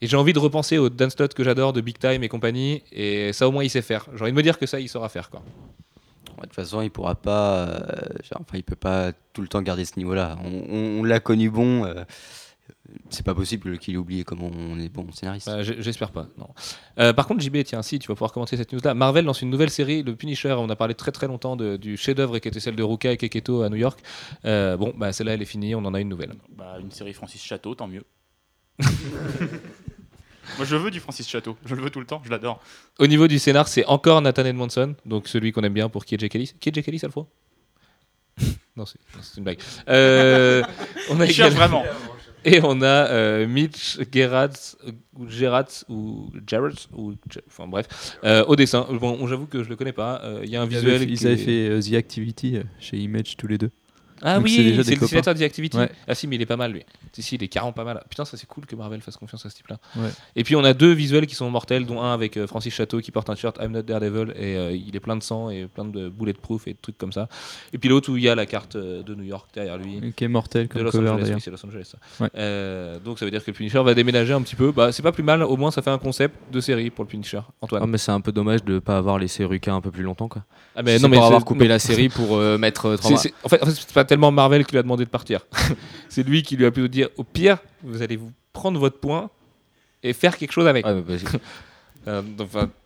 [0.00, 2.82] Et j'ai envie de repenser au Dan Slott que j'adore de Big Time et compagnie,
[2.92, 4.06] et ça au moins il sait faire.
[4.14, 5.40] J'ai envie de me dire que ça il saura faire quoi.
[5.40, 7.66] Ouais, De toute façon, il pourra pas.
[7.68, 7.78] euh,
[8.22, 10.38] genre, enfin, il peut pas tout le temps garder ce niveau-là.
[10.44, 11.84] On, on- on l'a connu bon.
[11.84, 12.04] euh,
[13.10, 15.46] c'est pas possible qu'il ait oublié comment on est bon scénariste.
[15.48, 16.26] Bah, j'ai- J'espère pas.
[16.38, 16.48] Non.
[17.00, 18.94] Euh, par contre, JB, tiens, si tu vas pouvoir commenter cette news-là.
[18.94, 20.52] Marvel lance une nouvelle série, le Punisher.
[20.58, 23.16] On a parlé très très longtemps de- du chef-d'œuvre qui était celle de Ruka et
[23.16, 23.98] Keketo à New York.
[24.44, 26.34] Euh, bon, bah celle-là elle est finie, on en a une nouvelle.
[26.56, 28.04] Bah, une série Francis Château, tant mieux.
[28.80, 31.56] Moi, je veux du Francis Chateau.
[31.66, 32.22] Je le veux tout le temps.
[32.24, 32.60] Je l'adore.
[32.98, 36.14] Au niveau du scénar, c'est encore Nathan Edmondson, donc celui qu'on aime bien pour qui
[36.14, 36.52] est Jake Ellis.
[36.58, 37.26] Qui est Jake Ellis, fois
[38.76, 38.98] Non, c'est
[39.36, 39.58] une blague.
[39.88, 40.62] Euh,
[41.10, 41.92] on a Il cherche également- vraiment.
[42.44, 44.76] Et on a euh, Mitch Gerrats,
[45.16, 47.14] ou Gerrats, ou Jarrett, ou
[47.48, 48.86] enfin bref, euh, au dessin.
[48.92, 50.20] Bon, j'avoue que je le connais pas.
[50.24, 51.04] Euh, Il y a un Ils visuel.
[51.06, 53.70] qui ils avaient est- fait euh, The Activity chez Image tous les deux.
[54.22, 55.00] Ah donc oui, c'est des le copains.
[55.00, 55.76] dessinateur de The Activity.
[55.78, 55.90] Ouais.
[56.06, 56.82] Ah si, mais il est pas mal lui.
[57.12, 58.02] Si, si, il est carrément pas mal.
[58.08, 59.78] Putain, ça c'est cool que Marvel fasse confiance à ce type-là.
[59.96, 60.08] Ouais.
[60.36, 63.00] Et puis on a deux visuels qui sont mortels, dont un avec euh, Francis Chateau
[63.00, 65.66] qui porte un shirt I'm not Daredevil et euh, il est plein de sang et
[65.66, 67.28] plein de bulletproof et de trucs comme ça.
[67.72, 70.12] Et puis l'autre où il y a la carte euh, de New York derrière lui.
[70.16, 71.36] Qui est mortel De comme Los cover Angeles, d'ailleurs.
[71.36, 71.90] oui, c'est Los Angeles.
[71.92, 71.98] ça.
[72.24, 72.30] Ouais.
[72.36, 74.72] Euh, donc ça veut dire que le Punisher va déménager un petit peu.
[74.72, 77.08] Bah, c'est pas plus mal, au moins ça fait un concept de série pour le
[77.08, 77.40] Punisher.
[77.60, 77.82] Antoine.
[77.84, 80.02] Ah, mais c'est un peu dommage de ne pas avoir laissé Ruka un peu plus
[80.02, 80.28] longtemps.
[80.28, 80.42] Quoi.
[80.76, 81.70] Ah, C'est pour c'est- avoir coupé non.
[81.70, 84.04] la série pour euh, mettre euh, C'est- trois- c'est- en fait, en fait, c'est pas
[84.08, 85.46] tellement Marvel qui lui a demandé de partir.
[86.08, 89.30] c'est lui qui lui a plutôt dit au pire, vous allez vous prendre votre point
[90.02, 90.84] et faire quelque chose avec.
[90.84, 91.22] Mais vas-y.
[92.08, 92.22] Euh,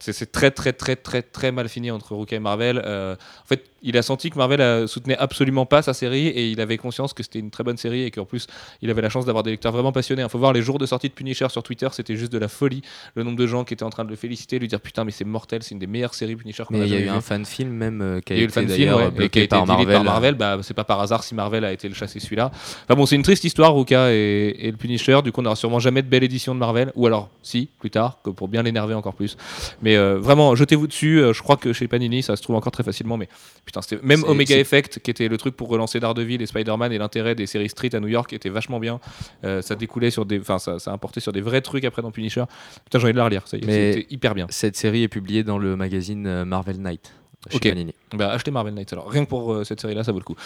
[0.01, 2.83] c'est très très très très très mal fini entre Ruka et Marvel.
[2.85, 6.51] Euh, en fait, il a senti que Marvel euh, soutenait absolument pas sa série et
[6.51, 8.47] il avait conscience que c'était une très bonne série et qu'en plus
[8.81, 10.23] il avait la chance d'avoir des lecteurs vraiment passionnés.
[10.23, 12.49] Il faut voir les jours de sortie de Punisher sur Twitter, c'était juste de la
[12.49, 12.83] folie.
[13.15, 15.13] Le nombre de gens qui étaient en train de le féliciter, lui dire putain mais
[15.13, 17.09] c'est mortel, c'est une des meilleures séries Punisher qu'on a il y a jamais eu
[17.11, 19.43] un fan film même euh, qui a été fan film d'ailleurs ouais, et qui a
[19.43, 19.95] été par Marvel.
[19.95, 20.35] par Marvel.
[20.35, 22.51] Bah, c'est pas par hasard si Marvel a été le chasser celui-là.
[22.53, 25.21] Enfin bon, c'est une triste histoire, Ruka et, et le Punisher.
[25.23, 26.93] Du coup, on n'aura sûrement jamais de belle édition de Marvel.
[26.95, 29.37] Ou alors, si, plus tard, que pour bien l'énerver encore plus.
[29.83, 31.21] Mais euh, vraiment, jetez-vous dessus.
[31.21, 33.17] Euh, je crois que chez Panini, ça se trouve encore très facilement.
[33.17, 33.29] Mais
[33.65, 36.99] putain, c'était même Omega Effect, qui était le truc pour relancer Daredevil et Spider-Man et
[36.99, 39.01] l'intérêt des séries Street à New York était vachement bien.
[39.45, 40.41] Euh, ça découlait sur des.
[40.41, 42.45] Enfin, ça, ça importait sur des vrais trucs après dans Punisher.
[42.85, 43.43] Putain, j'ai envie de la relire.
[43.47, 44.47] C'était hyper bien.
[44.51, 47.13] Cette série est publiée dans le magazine Marvel Knight.
[47.51, 47.63] Chez Ok.
[47.63, 47.95] Panini.
[48.15, 49.11] Bah, achetez Marvel Knights alors.
[49.11, 50.37] Rien que pour euh, cette série-là, ça vaut le coup.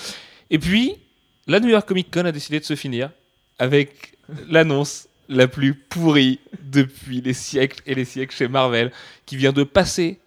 [0.50, 0.96] Et puis,
[1.46, 3.10] la New York Comic Con a décidé de se finir
[3.58, 4.16] avec
[4.48, 8.92] l'annonce la plus pourrie depuis les siècles et les siècles chez Marvel,
[9.24, 10.20] qui vient de passer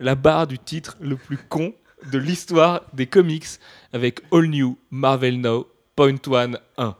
[0.00, 1.74] la barre du titre le plus con
[2.12, 3.46] de l'histoire des comics
[3.92, 5.66] avec All New Marvel Now
[5.96, 6.96] Point One 1.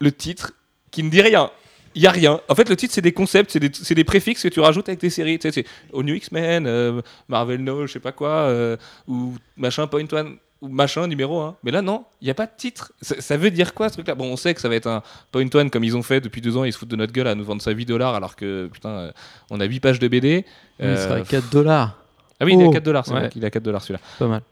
[0.00, 0.52] Le titre
[0.90, 1.50] qui ne dit rien.
[1.94, 2.40] Il y a rien.
[2.48, 5.10] En fait, le titre, c'est des concepts, c'est des, préfixes que tu rajoutes avec des
[5.10, 5.38] séries.
[5.42, 8.76] C'est All New X-Men, euh, Marvel Now, je sais pas quoi, euh,
[9.08, 11.56] ou machin Point One, ou machin numéro 1.
[11.64, 12.92] Mais là, non, il n'y a pas de titre.
[13.00, 14.14] Ça, ça veut dire quoi ce truc-là?
[14.14, 15.02] Bon, on sait que ça va être un
[15.32, 17.28] Point One comme ils ont fait depuis deux ans, ils se foutent de notre gueule
[17.28, 19.12] à nous vendre ça 8 dollars alors que, putain, euh,
[19.50, 20.44] on a 8 pages de BD.
[20.78, 21.96] Il Euh, sera à 4 dollars.
[22.40, 23.20] ah oui, il est à Oh, 4 dollars, c'est ouais.
[23.20, 24.00] vrai qu'il est à 4 dollars celui-là.
[24.18, 24.42] Pas mal.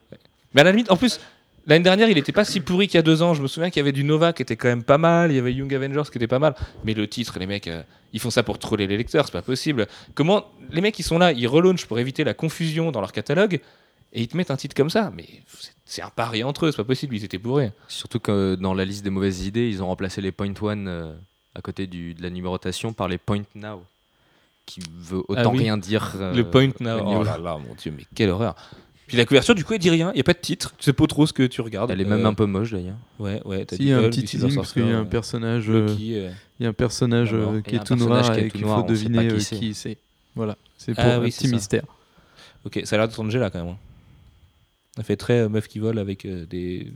[0.54, 1.20] Mais à la limite, en plus,
[1.66, 3.34] l'année dernière, il était pas si pourri qu'il y a deux ans.
[3.34, 5.36] Je me souviens qu'il y avait du Nova qui était quand même pas mal, il
[5.36, 6.54] y avait Young Avengers qui était pas mal.
[6.84, 7.82] Mais le titre, les mecs, euh,
[8.14, 9.86] ils font ça pour troller les lecteurs, c'est pas possible.
[10.14, 13.60] Comment les mecs, ils sont là, ils relaunchent pour éviter la confusion dans leur catalogue
[14.12, 15.26] et ils te mettent un titre comme ça Mais
[15.84, 17.72] c'est- un pari entre eux, c'est pas possible, ils étaient bourrés.
[17.88, 21.14] Surtout que dans la liste des mauvaises idées, ils ont remplacé les Point One euh,
[21.54, 23.82] à côté du, de la numérotation par les Point Now,
[24.66, 25.58] qui veut autant Ah oui.
[25.58, 26.12] rien dire.
[26.20, 28.54] euh, le Point Now, oh là là, mon dieu, mais quelle horreur.
[29.06, 30.84] Puis la couverture, du coup, elle dit rien, il y a pas de titre, tu
[30.84, 31.90] sais pas trop ce que tu regardes.
[31.90, 32.98] Elle est même Euh, un peu moche d'ailleurs.
[33.18, 35.66] Ouais, ouais, Si, il y a un petit teasing parce qu'il y a un personnage,
[35.66, 36.26] y
[36.66, 39.28] a un personnage euh, qui est un tout noir qui est et qu'il faut deviner
[39.28, 39.94] qui c'est.
[39.94, 39.98] qui.
[40.36, 41.84] Voilà, c'est pour Ah un oui, c'est petit mystère.
[42.66, 43.76] Ok, ça a l'air de Angela quand même.
[44.98, 46.92] Ça fait très euh, meuf qui vole avec euh, des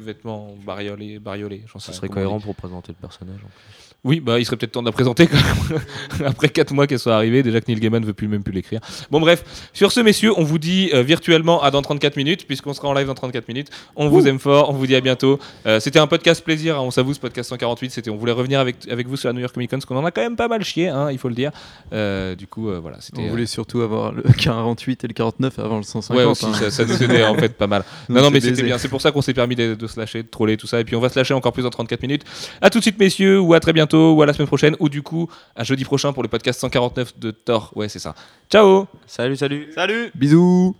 [0.00, 1.20] vêtements bariolés.
[1.20, 3.38] bariolés j'en sais Ça serait cohérent pour présenter le personnage.
[3.38, 3.83] en plus.
[4.04, 5.80] Oui, bah il serait peut-être temps de la présenter quand même.
[6.26, 8.52] Après 4 mois qu'elle soit arrivée, déjà que Neil Gaiman ne veut plus même plus
[8.52, 8.80] l'écrire.
[9.10, 12.74] Bon bref, sur ce messieurs, on vous dit euh, virtuellement à dans 34 minutes, puisqu'on
[12.74, 13.68] sera en live dans 34 minutes.
[13.96, 15.38] On vous aime fort, on vous dit à bientôt.
[15.66, 18.60] Euh, c'était un podcast plaisir, hein, on s'avoue, ce podcast 148, c'était, on voulait revenir
[18.60, 20.36] avec, avec vous sur la New York Comic Con, parce qu'on en a quand même
[20.36, 21.50] pas mal chié, hein, il faut le dire.
[21.92, 23.22] Euh, du coup, voilà, c'était...
[23.22, 26.16] On voulait surtout avoir le 48 et le 49 avant le 150.
[26.16, 26.52] Ouais, aussi, hein.
[26.52, 27.84] ça, ça nous aidait en fait pas mal.
[28.08, 28.76] Donc Non, non, c'est mais c'était bien.
[28.76, 30.80] C'est pour ça qu'on s'est permis de, de se lâcher, de troller tout ça.
[30.80, 32.22] Et puis on va se lâcher encore plus dans 34 minutes.
[32.60, 34.88] À tout de suite, messieurs, ou à très bientôt, ou à la semaine prochaine, ou
[34.88, 37.72] du coup, à jeudi prochain pour le podcast 149 de Thor.
[37.74, 38.14] Ouais, c'est ça.
[38.50, 40.74] Ciao Salut, salut Salut Bisous